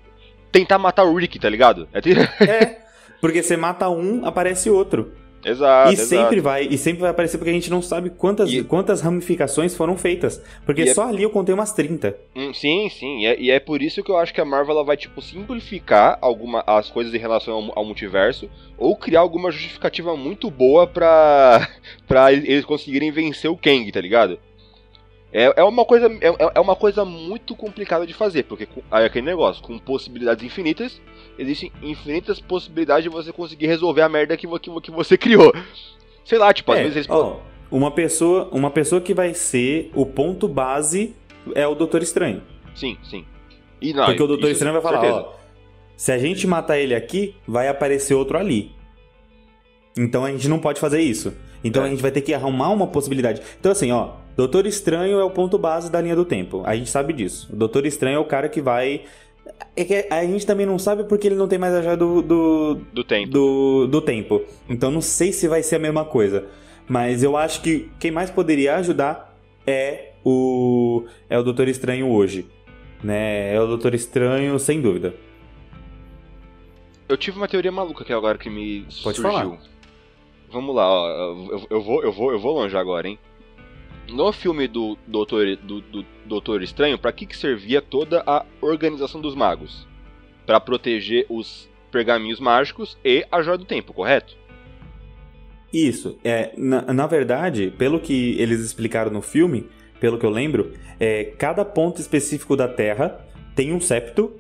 [0.53, 1.89] tentar matar o Rick, tá ligado?
[1.93, 2.11] É, ti-
[2.49, 2.79] É.
[3.21, 5.13] Porque você mata um, aparece outro.
[5.45, 6.09] exato, e exato.
[6.09, 9.77] sempre vai, e sempre vai aparecer porque a gente não sabe quantas, E- quantas ramificações
[9.77, 10.43] foram feitas.
[10.65, 12.17] Porque E é- só ali eu contei umas 30.
[12.35, 13.21] Hum, sim, sim.
[13.21, 15.21] E é, e é por isso que eu acho que a Marvel ela vai, tipo,
[15.21, 18.49] simplificar alguma, as coisas em relação ao, ao multiverso
[18.79, 21.69] ou criar alguma justificativa muito boa pra,
[22.09, 24.39] pra eles conseguirem vencer o Kang, tá ligado?
[25.37, 29.27] É, é, uma coisa, é, é uma coisa muito complicada de fazer, porque é aquele
[29.27, 31.01] negócio, com possibilidades infinitas,
[31.37, 35.53] existem infinitas possibilidades de você conseguir resolver a merda que, que, que você criou.
[36.25, 37.11] Sei lá, tipo, às É, vezes eles.
[37.11, 41.17] ó, uma pessoa, uma pessoa que vai ser o ponto base
[41.53, 42.41] é o Doutor Estranho.
[42.73, 43.25] Sim, sim.
[43.83, 45.33] E não, porque o Doutor isso, Estranho vai falar, ó,
[45.97, 48.71] se a gente matar ele aqui, vai aparecer outro ali.
[49.99, 51.35] Então a gente não pode fazer isso.
[51.65, 51.87] Então É.
[51.87, 53.43] a gente vai ter que arrumar uma possibilidade.
[53.59, 56.63] Então assim, ó, Doutor Estranho é o ponto base da linha do tempo.
[56.65, 57.49] A gente sabe disso.
[57.53, 59.05] O Doutor Estranho é o cara que vai
[59.77, 62.23] é que a gente também não sabe porque ele não tem mais a joia do,
[62.23, 63.31] do, Do tempo.
[63.31, 64.43] do, do tempo.
[64.69, 66.47] Então não sei se vai ser a mesma coisa.
[66.89, 72.47] Mas eu acho que quem mais poderia ajudar é o é o Doutor Estranho hoje.
[73.03, 73.55] Né?
[73.55, 75.15] É o Doutor Estranho, sem dúvida.
[77.09, 79.23] Eu tive uma teoria maluca que agora que me Pode surgiu.
[79.23, 79.59] falar.
[80.51, 83.19] Vamos lá, ó, eu, eu vou, eu vou, eu vou longe agora, hein?
[84.09, 89.21] No filme do Doutor, do, do Doutor Estranho, pra que, que servia toda a organização
[89.21, 89.87] dos magos?
[90.47, 94.37] Pra proteger os pergaminhos mágicos e a Joia do Tempo, correto?
[95.73, 96.19] Isso.
[96.23, 101.25] É, na, na verdade, pelo que eles explicaram no filme, pelo que eu lembro, é,
[101.25, 104.33] cada ponto específico da Terra tem um septo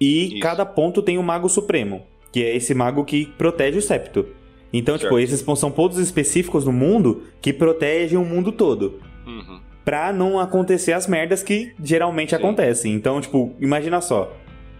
[0.00, 0.40] e Isso.
[0.40, 4.26] cada ponto tem um mago supremo, que é esse mago que protege o septo.
[4.72, 5.18] Então, tipo, Certo.
[5.34, 9.00] esses são pontos específicos no mundo que protegem o mundo todo.
[9.26, 9.60] Uhum.
[9.84, 12.36] Pra não acontecer as merdas que geralmente Sim.
[12.36, 12.92] acontecem.
[12.94, 14.32] Então, tipo, imagina só.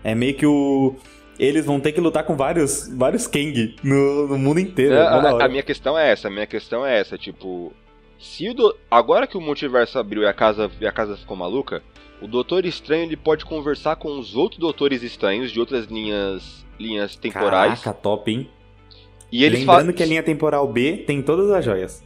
[0.04, 0.94] É meio que o.
[1.38, 4.94] Eles vão ter que lutar com vários, vários Kang no, no mundo inteiro.
[4.94, 7.72] É, mó da a, a minha questão é essa, a minha questão é essa, tipo,
[8.18, 11.34] se o do- agora que o multiverso abriu e a casa e a casa ficou
[11.34, 11.82] maluca,
[12.20, 17.16] o Doutor Estranho ele pode conversar com os outros Doutores Estranhos de outras linhas linhas
[17.16, 18.50] temporais Caraca, top, hein?
[19.32, 22.04] E eles Lembrando falam que a linha temporal B tem todas as joias.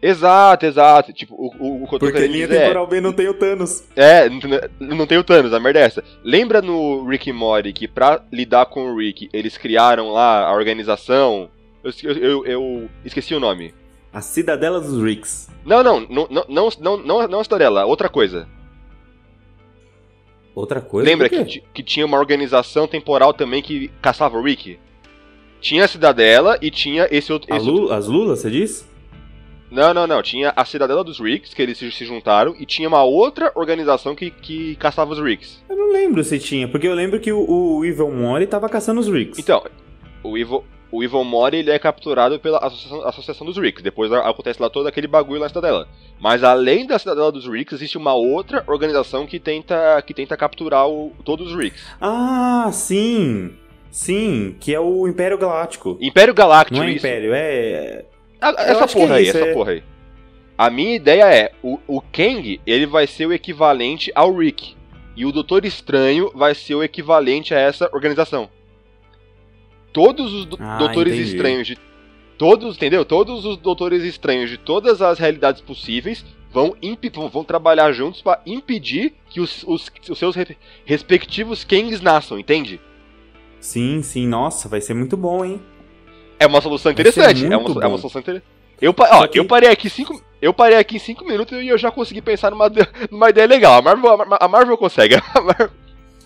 [0.00, 1.12] Exato, exato.
[1.12, 3.34] Tipo, o, o, o que Porque a linha dizer é- temporal B não tem o
[3.34, 3.82] Thanos.
[3.96, 6.04] É, não, não tem o Thanos, a merda é essa.
[6.22, 10.52] Lembra no Rick e Morty que pra lidar com o Rick, eles criaram lá a
[10.54, 11.50] organização.
[11.82, 13.74] Eu, eu, eu- eu esqueci o nome.
[14.12, 15.48] A Cidadela dos Ricks.
[15.64, 18.48] Não, não, não, não, não, não, não, não a Cidadela, outra coisa.
[20.54, 21.08] Outra coisa.
[21.08, 24.78] Lembra que, que tinha uma organização temporal também que caçava o Rick?
[25.60, 27.54] Tinha a Cidadela e tinha esse outro.
[27.54, 28.84] Esse Lula, As Lulas, você disse?
[29.70, 30.22] Não, não, não.
[30.22, 34.30] Tinha a Cidadela dos Ricks, que eles se juntaram, e tinha uma outra organização que,
[34.30, 35.62] que caçava os Ricks.
[35.68, 37.44] Eu não lembro se tinha, porque eu lembro que o,
[37.78, 39.38] o Evil Mori tava caçando os Ricks.
[39.38, 39.62] Então,
[40.22, 43.82] o Evil, o Evil Mori ele é capturado pela Associação, Associação dos Ricks.
[43.82, 45.86] Depois acontece lá todo aquele bagulho na Cidadela.
[46.18, 50.88] Mas além da Cidadela dos Ricks, existe uma outra organização que tenta, que tenta capturar
[50.88, 51.84] o, todos os Ricks.
[52.00, 53.52] Ah, sim!
[53.98, 55.98] Sim, que é o Império Galáctico.
[56.00, 57.04] Império Galáctico, Não é isso.
[57.04, 58.04] Império, é.
[58.40, 59.52] Ah, Eu Essa que porra é aí, isso, essa é.
[59.52, 59.82] porra aí.
[60.56, 64.76] A minha ideia é, o, o Kang, ele vai ser o equivalente ao Rick.
[65.16, 68.48] E o Doutor Estranho vai ser o equivalente a essa organização.
[69.92, 71.34] Todos os do- Ah, Doutores entendi.
[71.34, 71.78] Estranhos de...
[72.38, 73.04] Todos, entendeu?
[73.04, 76.76] Todos os Doutores Estranhos de todas as realidades possíveis vão,
[77.32, 82.80] vão trabalhar juntos para impedir que os, os, os seus re- respectivos Kangs nasçam, entende?
[83.60, 85.60] Sim, sim, nossa, vai ser muito bom, hein?
[86.38, 87.44] É uma solução interessante.
[87.44, 88.46] É uma, é uma solução interessante.
[88.80, 91.76] Eu, ó, que- eu parei aqui cinco, eu parei aqui em cinco minutos e eu
[91.76, 92.70] já consegui pensar numa,
[93.10, 93.74] numa ideia legal.
[93.74, 95.16] A Marvel, a Mar- a Marvel consegue.
[95.34, 95.70] A Marvel-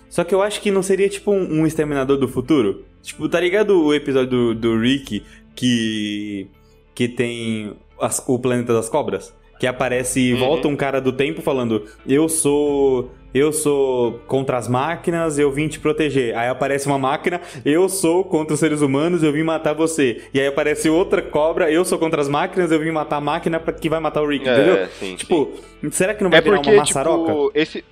[0.07, 2.85] Só que eu acho que não seria tipo um, um Exterminador do Futuro?
[3.01, 5.23] Tipo, tá ligado o episódio do, do Rick
[5.55, 6.47] que.
[6.93, 9.33] que tem as- o planeta das cobras?
[9.59, 10.39] Que aparece e Uhum.
[10.39, 13.09] volta um cara do tempo falando: Eu sou.
[13.33, 16.37] Eu sou contra as máquinas, eu vim te proteger.
[16.37, 20.23] Aí aparece uma máquina, eu sou contra os seres humanos, eu vim matar você.
[20.33, 23.59] E aí aparece outra cobra, eu sou contra as máquinas, eu vim matar a máquina
[23.59, 24.75] que vai matar o Rick, entendeu?
[24.75, 25.15] É, sim, sim.
[25.15, 25.51] Tipo,
[25.91, 27.31] será que não vai É virar porque, uma maçaroca?
[27.31, 27.83] tipo, esse.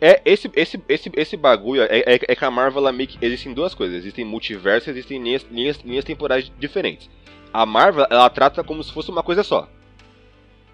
[0.00, 3.16] É, esse, esse, esse, esse bagulho é, é, é que a Marvel ela meio que.
[3.24, 3.96] Existem duas coisas.
[3.96, 7.08] Existem multiversos existem linhas, linhas, linhas temporais diferentes.
[7.52, 9.68] A Marvel, ela trata como se fosse uma coisa só.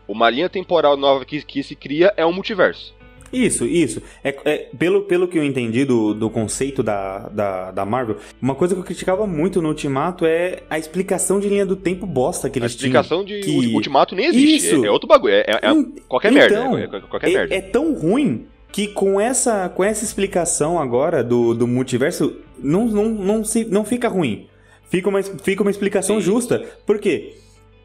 [0.08, 2.98] Uma linha temporal nova que, que se cria é um multiverso.
[3.32, 4.02] Isso, isso.
[4.24, 8.54] É, é, pelo, pelo que eu entendi do, do conceito da, da, da Marvel, uma
[8.54, 12.50] coisa que eu criticava muito no Ultimato é a explicação de linha do tempo bosta
[12.50, 13.60] que A eles explicação de tinham.
[13.60, 14.66] que- Ultimato nem existe.
[14.68, 14.84] Isso.
[14.84, 15.34] É, é outro bagulho.
[15.34, 16.96] É, é- é Hum, qualquer então, merda.
[16.96, 17.54] É, é qualquer merda.
[17.54, 23.08] é tão ruim que com essa, com essa explicação agora do, do multiverso, não, não,
[23.08, 24.46] não, se, não fica ruim.
[24.88, 26.22] Fica uma, fica uma explicação Sim.
[26.22, 26.64] justa.
[26.84, 27.34] Por quê?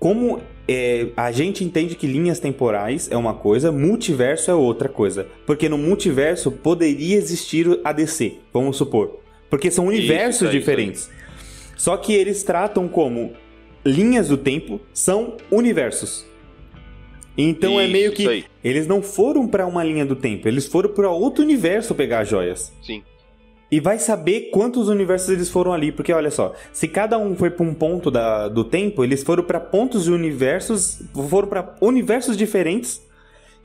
[0.06, 5.26] Como é, a gente entende que linhas temporais é uma coisa, multiverso é outra coisa.
[5.48, 9.20] Porque no multiverso poderia existir a DC, vamos supor.
[9.50, 11.10] Porque são universos isso diferentes.
[11.76, 13.34] Só que eles tratam como
[13.84, 16.24] linhas do tempo são universos.
[17.36, 20.68] Então é Isso, meio isso que eles não foram pra uma linha do tempo, eles
[20.68, 22.72] foram pra outro universo pegar as joias.
[22.84, 23.02] Sim.
[23.72, 27.50] E vai saber quantos universos eles foram ali, porque olha só, se cada um foi
[27.50, 32.38] pra um ponto da, do tempo, eles foram pra pontos de universos, foram pra universos
[32.38, 33.06] diferentes,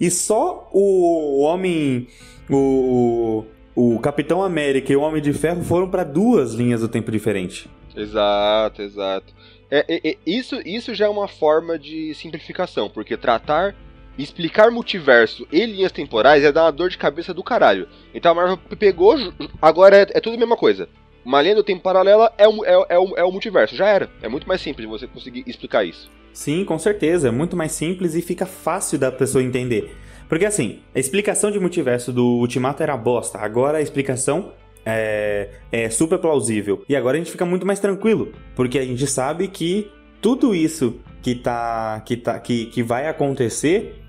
[0.01, 2.09] e só o homem,
[2.49, 7.13] o, o Capitão América e o Homem de Ferro foram pra duas linhas do tempo
[7.13, 7.69] diferentes.
[7.95, 9.35] Exato, exato.
[9.71, 13.77] É, é, é, isso, isso já é uma forma de simplificação, porque tratar,
[14.23, 17.89] explicar multiverso e linhas temporais é dar uma dor de cabeça do caralho.
[18.15, 19.17] Então a Marvel pegou,
[19.61, 20.89] agora é, é tudo a mesma coisa.
[21.25, 24.11] Uma linha do tempo paralela é o, é, é, o, é o multiverso, já era.
[24.23, 26.11] É muito mais simples você conseguir explicar isso.
[26.33, 27.29] Sim, com certeza.
[27.29, 29.95] É muito mais simples e fica fácil da pessoa entender.
[30.29, 33.39] Porque assim, a explicação de multiverso do Ultimato era bosta.
[33.39, 34.53] Agora a explicação
[34.87, 36.85] é, é super plausível.
[36.89, 38.33] E agora a gente fica muito mais tranquilo.
[38.55, 44.00] Porque a gente sabe que tudo isso que, tá, que, tá, que, que vai acontecer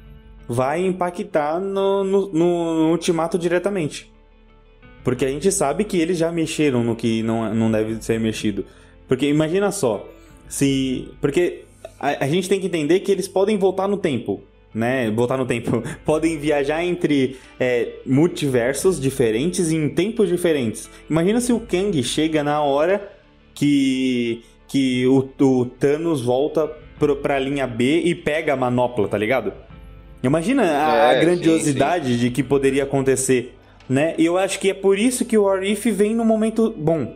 [0.52, 4.12] vai impactar no, no, no- Ultimato diretamente.
[5.04, 8.66] Porque a gente sabe que eles já mexeram no que não, não deve ser mexido.
[9.08, 10.08] Porque imagina só,
[10.48, 11.10] se.
[11.20, 11.64] Porque
[12.00, 14.42] a, a gente tem que entender que eles podem voltar no tempo.
[14.74, 15.10] Né?
[15.12, 15.84] Voltar no tempo.
[16.06, 20.90] Podem viajar entre é, multiversos diferentes e em tempos diferentes.
[21.10, 23.12] Imagina se o Kang chega na hora
[23.54, 29.18] que, que o, o Thanos volta pro, pra linha B e pega a manopla, tá
[29.18, 29.52] ligado?
[30.24, 33.56] Imagina a, a É, grandiosidade de que poderia acontecer,
[33.90, 34.14] né?
[34.18, 37.16] E eu acho que é por isso que o Arif vem no momento bom.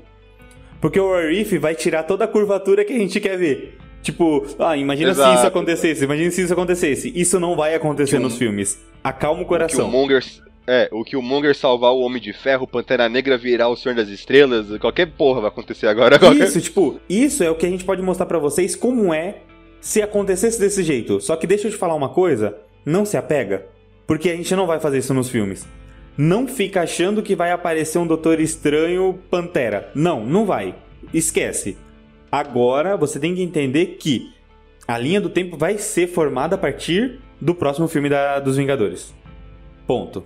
[0.81, 3.77] Porque o Arif vai tirar toda a curvatura que a gente quer ver.
[4.01, 5.37] Tipo, ah, imagina se Exato.
[5.37, 7.11] isso acontecesse, imagina se isso acontecesse.
[7.15, 8.79] Isso não vai acontecer Que o- nos filmes.
[9.03, 9.85] Acalma o O coração.
[9.89, 10.23] Killmonger,
[10.67, 14.07] é, o Killmonger salvar o Homem de Ferro, o Pantera Negra virar o Senhor das
[14.09, 16.19] Estrelas, qualquer porra vai acontecer agora.
[16.19, 16.43] Qualquer...
[16.43, 19.37] Isso, tipo, isso é o que a gente pode mostrar pra vocês como é
[19.81, 21.19] se acontecesse desse jeito.
[21.19, 22.55] Só que deixa eu te falar uma coisa,
[22.85, 23.65] não se apega,
[24.05, 25.67] porque a gente não vai fazer isso nos filmes.
[26.17, 29.89] Não fica achando que vai aparecer um Doutor Estranho Pantera.
[29.93, 30.75] Não, não vai.
[31.13, 31.77] Esquece.
[32.31, 34.31] Agora você tem que entender que
[34.87, 39.13] a linha do tempo vai ser formada a partir do próximo filme da- dos Vingadores.
[39.87, 40.23] Ponto.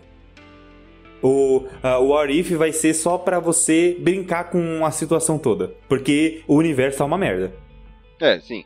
[1.22, 5.74] o, uh, What If vai ser só pra você brincar com a situação toda.
[5.90, 7.52] Porque o universo tá uma merda.
[8.22, 8.64] É, sim.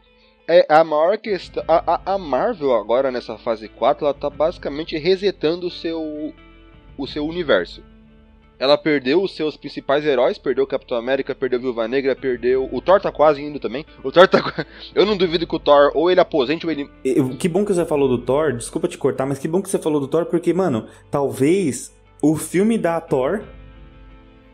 [0.48, 1.64] É, a maior questão.
[1.68, 6.34] A, a, a, Marvel agora nessa fase 4, ela tá basicamente resetando o seu.
[6.98, 7.82] o seu universo.
[8.60, 12.70] Ela perdeu os seus principais heróis, perdeu o Capitão América, perdeu a Viúva Negra, perdeu.
[12.72, 13.86] O Thor tá quase indo também.
[14.04, 14.66] O Thor tá.
[14.94, 16.90] Eu não duvido que o Thor ou ele aposente ou ele.
[17.40, 19.80] Que bom que você falou do Thor, desculpa te cortar, mas que bom que você
[19.80, 23.44] falou do Thor, porque, mano, talvez o filme da Thor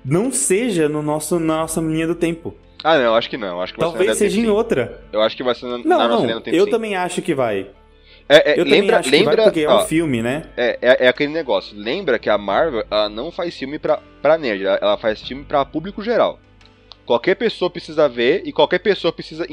[0.03, 2.55] não seja no nosso, na nossa linha do tempo.
[2.83, 3.61] Ah, não, acho que não.
[3.61, 5.01] Acho que Talvez seja em outra.
[5.11, 6.55] Eu acho que vai ser na, não, na nossa não, linha do tempo.
[6.55, 6.71] Eu sim.
[6.71, 7.67] também acho que vai.
[8.27, 10.43] É, é, eu lembra, também acho lembra, que vai porque é ó, um filme, né?
[10.55, 11.75] É, é, é, aquele negócio.
[11.75, 15.43] Lembra que a Marvel ela não faz filme pra, pra nerd, ela, ela faz filme
[15.43, 16.39] pra público geral.
[17.07, 19.43] Qualquer pessoa precisa ver e qualquer pessoa precisa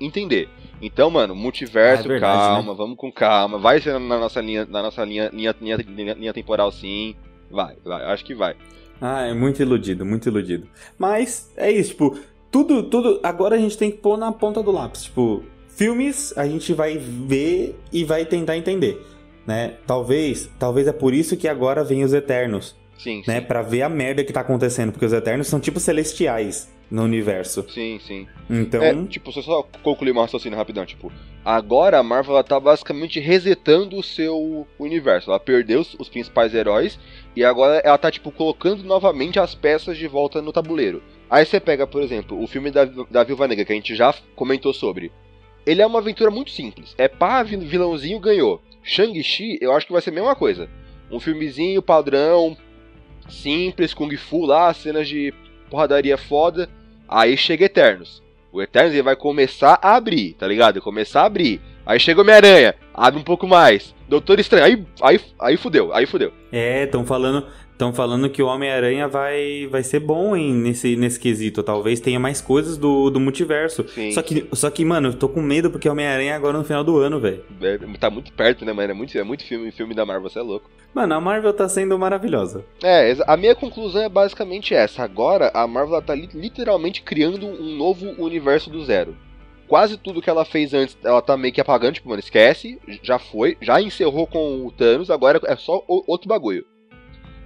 [0.00, 0.48] entender.
[0.82, 2.76] Então, mano, multiverso, Ah, é verdade, calma, né?
[2.76, 3.56] vamos com calma.
[3.56, 7.14] Vai ser na nossa linha, na nossa linha, linha, linha, linha, linha temporal, sim.
[7.48, 8.56] Vai, vai, acho que vai.
[9.00, 10.66] Ah, é muito iludido, muito iludido.
[10.98, 12.18] Mas é isso, tipo,
[12.54, 13.18] tudo, tudo.
[13.20, 15.02] Agora a gente tem que pôr na ponta do lápis.
[15.02, 19.04] Tipo, filmes a gente vai ver e vai tentar entender,
[19.44, 19.74] né?
[19.84, 23.40] Talvez, talvez é por isso que agora vem os Eternos, Sim, né?
[23.40, 23.46] sim.
[23.46, 27.66] Pra ver a merda que tá acontecendo, porque os Eternos são tipo celestiais no universo.
[27.68, 28.28] Sim, sim.
[28.48, 31.10] Então, É, tipo, só, só concluir uma raciocínio rapidão, tipo,
[31.44, 35.28] agora a Marvel ela tá basicamente resetando o seu universo.
[35.28, 37.00] Ela perdeu os, os principais heróis
[37.34, 41.02] e agora ela tá, tipo, colocando novamente as peças de volta no tabuleiro.
[41.34, 44.14] Aí você pega, por exemplo, o filme da, da Viúva Negra, que a gente já
[44.36, 45.10] comentou sobre.
[45.66, 46.94] Ele é uma aventura muito simples.
[46.96, 48.62] É pá, vil- vilãozinho ganhou.
[48.84, 50.68] Shang-Chi, eu acho que vai ser a mesma coisa.
[51.10, 52.56] Um filmezinho padrão,
[53.28, 55.32] simples, Kung Fu lá, cenas de
[55.70, 56.68] porradaria foda.
[57.08, 58.22] Aí chega Eternos.
[58.52, 60.80] O Eternos ele vai começar a abrir, tá ligado?
[60.80, 61.60] Começar a abrir.
[61.84, 63.94] Aí chega Homem-Aranha, abre um pouco mais.
[64.08, 66.32] Doutor Estranho, aí, aí, aí fudeu, aí fudeu.
[66.52, 71.18] é, estão falando, estão falando que o Homem-Aranha vai, vai ser bom em, nesse, nesse
[71.20, 71.62] quesito.
[71.62, 73.86] Talvez tenha mais coisas do, do multiverso.
[73.88, 74.12] Sim.
[74.12, 76.82] Só que, só que, mano, eu tô com medo porque Homem-Aranha é agora no final
[76.84, 77.44] do ano, velho.
[77.60, 78.90] É, tá muito perto, né, mano?
[78.90, 80.70] É muito, é muito filme, filme da Marvel, você é louco.
[80.94, 82.64] Mano, a Marvel tá sendo maravilhosa.
[82.82, 85.02] É, a minha conclusão é basicamente essa.
[85.02, 89.16] Agora a Marvel tá li- literalmente criando um novo universo do zero.
[89.66, 93.18] Quase tudo que ela fez antes, ela tá meio que apagando, tipo, mano, esquece, já
[93.18, 96.64] foi, já encerrou com o Thanos, agora é só outro bagulho.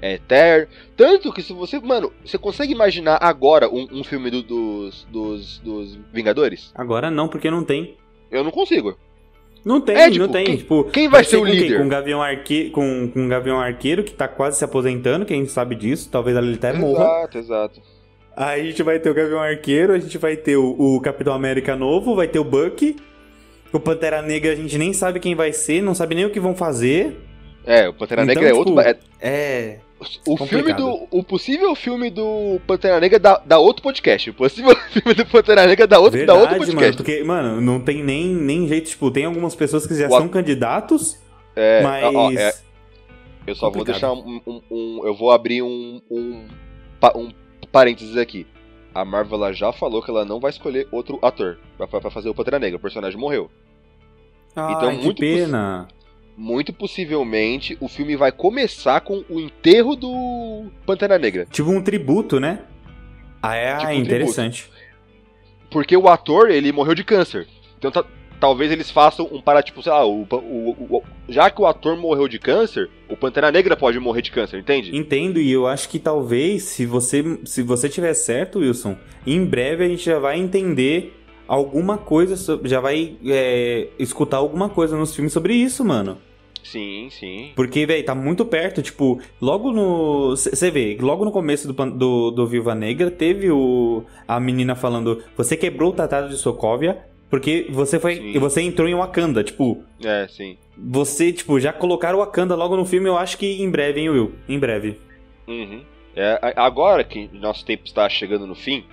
[0.00, 0.68] É eterno.
[0.96, 5.58] Tanto que se você, mano, você consegue imaginar agora um, um filme do- dos, dos,
[5.58, 6.70] dos Vingadores?
[6.74, 7.96] Agora não, porque não tem.
[8.30, 8.96] Eu não consigo.
[9.64, 10.44] Não tem, É, tipo, não tem.
[10.44, 11.54] quem- tipo, quem vai ser o com quem?
[11.56, 11.78] líder?
[11.78, 12.70] Com o Gavião, Arque...
[12.70, 16.08] com, com o Gavião Arqueiro, que tá quase se aposentando, quem sabe disso.
[16.10, 17.04] Talvez ele até morra.
[17.04, 17.82] Exato, exato.
[18.36, 21.34] Aí a gente vai ter o Gavião Arqueiro, a gente vai ter o, o Capitão
[21.34, 22.94] América novo, vai ter o Bucky.
[23.72, 26.38] O Pantera Negra a gente nem sabe quem vai ser, não sabe nem o que
[26.40, 27.16] vão fazer.
[27.70, 28.74] É, o Pantera Então, Negra é tipo, outro.
[28.74, 29.78] ba- é- É.
[30.24, 30.48] O Complicado.
[30.48, 31.08] filme do.
[31.10, 34.30] O possível filme do Pantera Negra dá, dá outro podcast.
[34.30, 36.80] O possível filme do Pantera Negra dá outro, dá outro Verdade, mano.
[36.80, 36.96] podcast.
[36.96, 38.90] Porque, mano, não tem nem, nem jeito.
[38.90, 41.18] Tipo, tem algumas pessoas que já O são a- candidatos,
[41.56, 42.04] É, mas.
[42.14, 42.54] ó, é,
[43.46, 44.00] eu só vou complicado.
[44.00, 46.00] deixar um, um- um- Eu vou abrir um.
[46.08, 46.46] Um,
[47.16, 47.28] um
[47.72, 48.46] parênteses aqui.
[48.94, 52.34] A Marvel já falou que ela não vai escolher outro ator pra, pra- fazer o
[52.34, 52.76] Pantera Negra.
[52.76, 53.50] O personagem morreu.
[54.56, 55.88] Ai, então, que muito pena.
[56.40, 61.46] Muito possivelmente o filme vai começar com o enterro do Pantera Negra.
[61.50, 62.60] Tipo um tributo, né?
[63.42, 64.70] Ah, é Tipo um interessante.
[65.68, 67.48] Porque o ator, ele morreu de câncer.
[67.76, 68.04] Então ta-
[68.38, 71.96] talvez eles façam um para, tipo, sei lá, o, o- o- já que o ator
[71.96, 74.96] morreu de câncer, o Pantera Negra pode morrer de câncer, entende?
[74.96, 78.96] Entendo, e eu acho que talvez, se você, se você tiver certo, Wilson,
[79.26, 84.96] em breve a gente já vai entender alguma coisa, já vai é, escutar alguma coisa
[84.96, 86.18] nos filmes sobre isso, mano.
[86.62, 87.52] Sim, sim.
[87.56, 90.30] Porque, velho, tá muito perto, tipo, logo no.
[90.36, 95.22] Você vê, logo no começo do, do, do Viúva Negra, teve o, a menina falando:
[95.36, 96.98] Você quebrou o tratado de Sokovia
[97.30, 98.16] porque você foi.
[98.16, 98.38] Sim.
[98.38, 99.44] Você entrou em Wakanda.
[99.44, 100.56] Tipo, É, sim.
[100.76, 104.32] você, tipo, já colocaram Wakanda logo no filme, eu acho que em breve, hein, Will?
[104.48, 104.98] Em breve.
[105.46, 105.82] Uhum.
[106.16, 108.84] É, agora que nosso tempo está chegando no fim,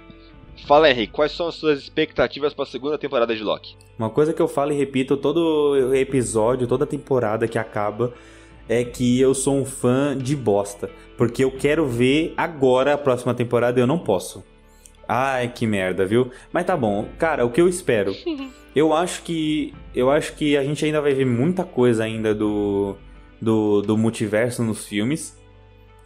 [0.68, 3.76] fala Henrique, quais são as suas expectativas para a segunda temporada de Loki?
[3.97, 8.14] Uma coisa que eu falo e repito todo episódio, toda temporada que acaba,
[8.68, 10.89] é que eu sou um fã de bosta.
[11.18, 14.43] Porque eu quero ver agora a próxima temporada e eu não posso.
[15.08, 16.32] Ai, que merda, viu?
[16.51, 17.08] Mas tá bom.
[17.18, 18.16] Cara, o que eu espero?
[18.76, 19.74] Eu acho que.
[19.95, 22.97] Eu acho que a gente ainda vai ver muita coisa ainda do.
[23.41, 25.39] Do, do multiverso nos filmes.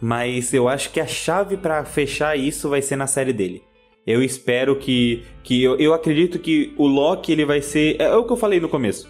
[0.00, 3.62] Mas eu acho que a chave pra fechar isso vai ser na série dele.
[4.10, 5.22] Eu espero que.
[5.42, 7.96] que eu, eu acredito que o Loki ele vai ser.
[8.00, 9.08] É o que eu falei no começo.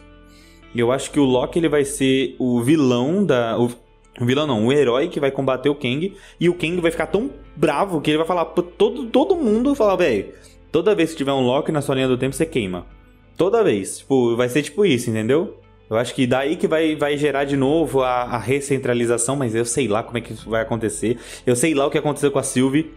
[0.75, 3.59] Eu acho que o Loki ele vai ser o vilão da.
[3.59, 3.71] o-
[4.21, 6.13] O vilão não, o herói que vai combater o Kang.
[6.39, 9.75] E o Kang vai ficar tão bravo que ele vai falar pra todo, todo mundo:
[9.75, 10.27] falar, velho,
[10.71, 12.87] toda vez que tiver um Loki na sua linha do tempo, você queima.
[13.37, 13.99] Toda vez.
[13.99, 15.57] Tipo, vai ser tipo isso, entendeu?
[15.89, 19.65] Eu acho que daí que vai, vai gerar de novo a, a recentralização, mas eu
[19.65, 21.19] sei lá como é que isso vai acontecer.
[21.45, 22.93] Eu sei lá o que aconteceu com a Sylvie.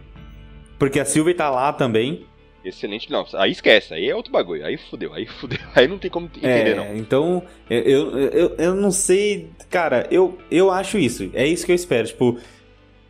[0.84, 2.26] Porque a Sylvie tá lá também.
[2.62, 3.10] Excelente.
[3.10, 4.66] Não, aí esquece, aí é outro bagulho.
[4.66, 5.58] Aí fudeu, aí fudeu.
[5.74, 6.94] Aí não tem como entender, É, não.
[6.94, 9.48] então, eu, eu, eu, não sei.
[9.70, 11.30] Cara, eu, eu acho isso.
[11.32, 12.06] É isso que eu espero.
[12.06, 12.38] Tipo,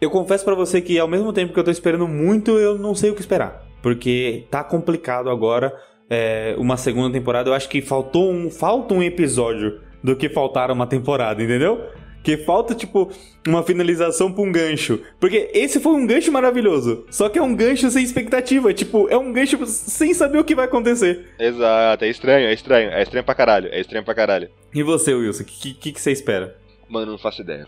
[0.01, 2.95] eu confesso pra você que ao mesmo tempo que eu tô esperando muito, eu não
[2.95, 3.67] sei o que esperar.
[3.83, 5.77] Porque tá complicado agora
[6.09, 7.51] é, uma segunda temporada.
[7.51, 11.85] Eu acho que faltou um, falta um episódio do que faltar uma temporada, entendeu?
[12.25, 13.13] Que falta, tipo,
[13.47, 14.99] uma finalização pra um gancho.
[15.21, 17.05] Porque esse foi um gancho maravilhoso.
[17.11, 18.73] Só que é um gancho sem expectativa.
[18.73, 21.27] Tipo, é um gancho sem saber o que vai acontecer.
[21.39, 22.91] Exato, é estranho, é estranho.
[22.91, 24.49] É estranho pra caralho, é estranho pra caralho.
[24.75, 25.43] E você, Wilson?
[25.43, 26.57] O que, que, que você espera?
[26.89, 27.67] Mano, não faço ideia.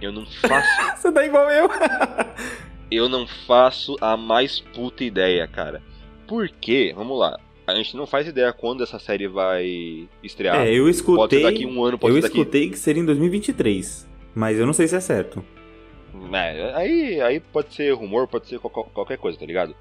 [0.00, 0.68] Eu não faço.
[0.96, 1.68] Você tá igual eu.
[2.90, 5.82] eu não faço a mais puta ideia, cara.
[6.26, 6.92] Por quê?
[6.96, 7.38] Vamos lá.
[7.72, 10.60] A gente não faz ideia quando essa série vai estrear.
[10.60, 11.38] é, eu pode escutei.
[11.40, 12.38] ser daqui um ano, pode eu ser daqui.
[12.40, 14.08] escutei que seria em 2023.
[14.34, 15.44] Mas eu não sei se é certo.
[16.32, 19.74] É, aí, aí pode ser rumor, pode ser qual- qualquer coisa, tá ligado?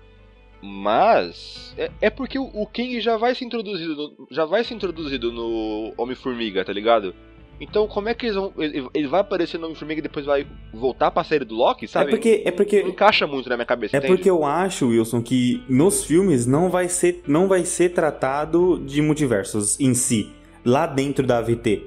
[0.62, 5.94] Mas é, é porque o, King já vai ser introduzido, já vai ser introduzido no
[5.98, 7.16] Homem-Formiga, tá ligado?
[7.60, 11.12] Então como é que eles vão, ele, vai aparecer no Homem-Formiga e depois vai voltar
[11.12, 12.08] pra série do Loki, sabe?
[12.08, 14.14] É porque- é porque- não encaixa muito na minha cabeça, É entende?
[14.16, 19.02] porque eu acho, Wilson, que nos filmes não vai ser, não vai ser tratado de
[19.02, 20.30] multiversos em si,
[20.64, 21.84] lá dentro da AVT.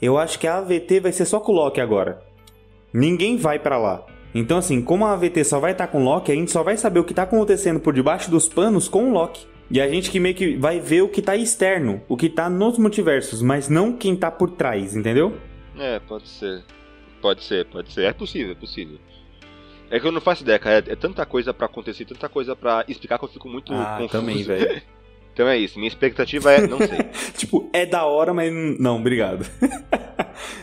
[0.00, 2.20] Eu acho que a AVT vai ser só com o Loki agora.
[2.92, 4.04] Ninguém vai pra lá.
[4.34, 6.76] Então, assim, como a AVT só vai estar com o Loki, a gente só vai
[6.76, 9.46] saber o que tá acontecendo por debaixo dos panos com o Loki.
[9.72, 12.50] E a gente que meio que vai ver o que tá externo, o que tá
[12.50, 15.34] nos multiversos, mas não quem tá por trás, entendeu?
[15.78, 16.62] É, pode ser.
[17.22, 18.04] Pode ser, pode ser.
[18.04, 18.98] É possível, é possível.
[19.90, 20.84] É que eu não faço ideia, cara.
[20.86, 23.96] É, é tanta coisa pra acontecer, tanta coisa pra explicar que eu fico muito Ah,
[23.98, 24.08] confuso.
[24.12, 24.82] também, velho.
[25.32, 25.78] Então é isso.
[25.78, 26.98] Minha expectativa é, não sei.
[27.38, 29.46] tipo, é da hora, mas não, obrigado.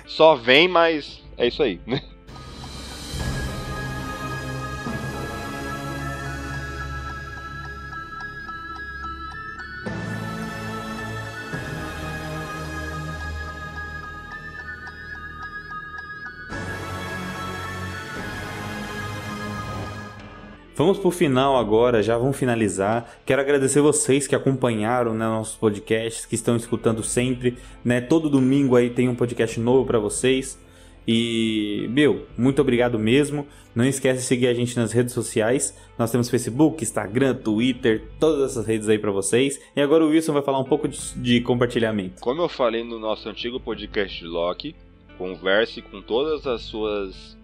[0.05, 1.79] Só vem, mas é isso aí.
[20.79, 23.19] Vamos pro final agora, já vamos finalizar.
[23.25, 27.99] Quero agradecer vocês que acompanharam né, nossos podcasts, que estão escutando sempre, né?
[27.99, 30.57] Todo domingo aí tem um podcast novo pra vocês.
[31.05, 33.45] E, meu, muito obrigado mesmo.
[33.75, 35.77] Não esquece de seguir a gente nas redes sociais.
[35.97, 39.59] Nós temos Facebook, Instagram, Twitter, todas essas redes aí pra vocês.
[39.75, 42.21] E agora o Wilson vai falar um pouco de, de compartilhamento.
[42.21, 44.73] Como eu falei no nosso antigo podcast de Loki,
[45.17, 47.37] converse com todas as suas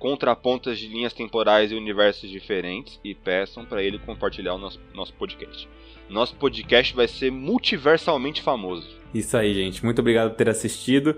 [0.00, 5.12] contrapontas de linhas temporais e universos diferentes e peçam pra ele compartilhar o nosso, nosso
[5.14, 5.68] podcast.
[6.08, 8.88] Nosso podcast vai ser multiversalmente famoso.
[9.14, 9.84] Isso aí, gente.
[9.84, 11.14] Muito obrigado por ter assistido.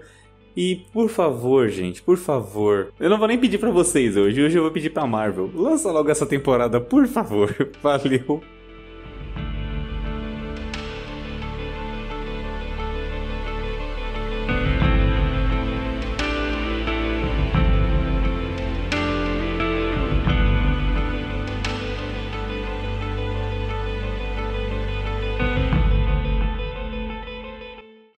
[0.55, 2.93] E por favor, gente, por favor.
[3.01, 4.43] Eu não vou nem pedir pra vocês hoje.
[4.43, 5.51] Hoje eu vou pedir pra Marvel.
[5.55, 7.55] Lança logo essa temporada, por favor.
[7.80, 8.43] Valeu.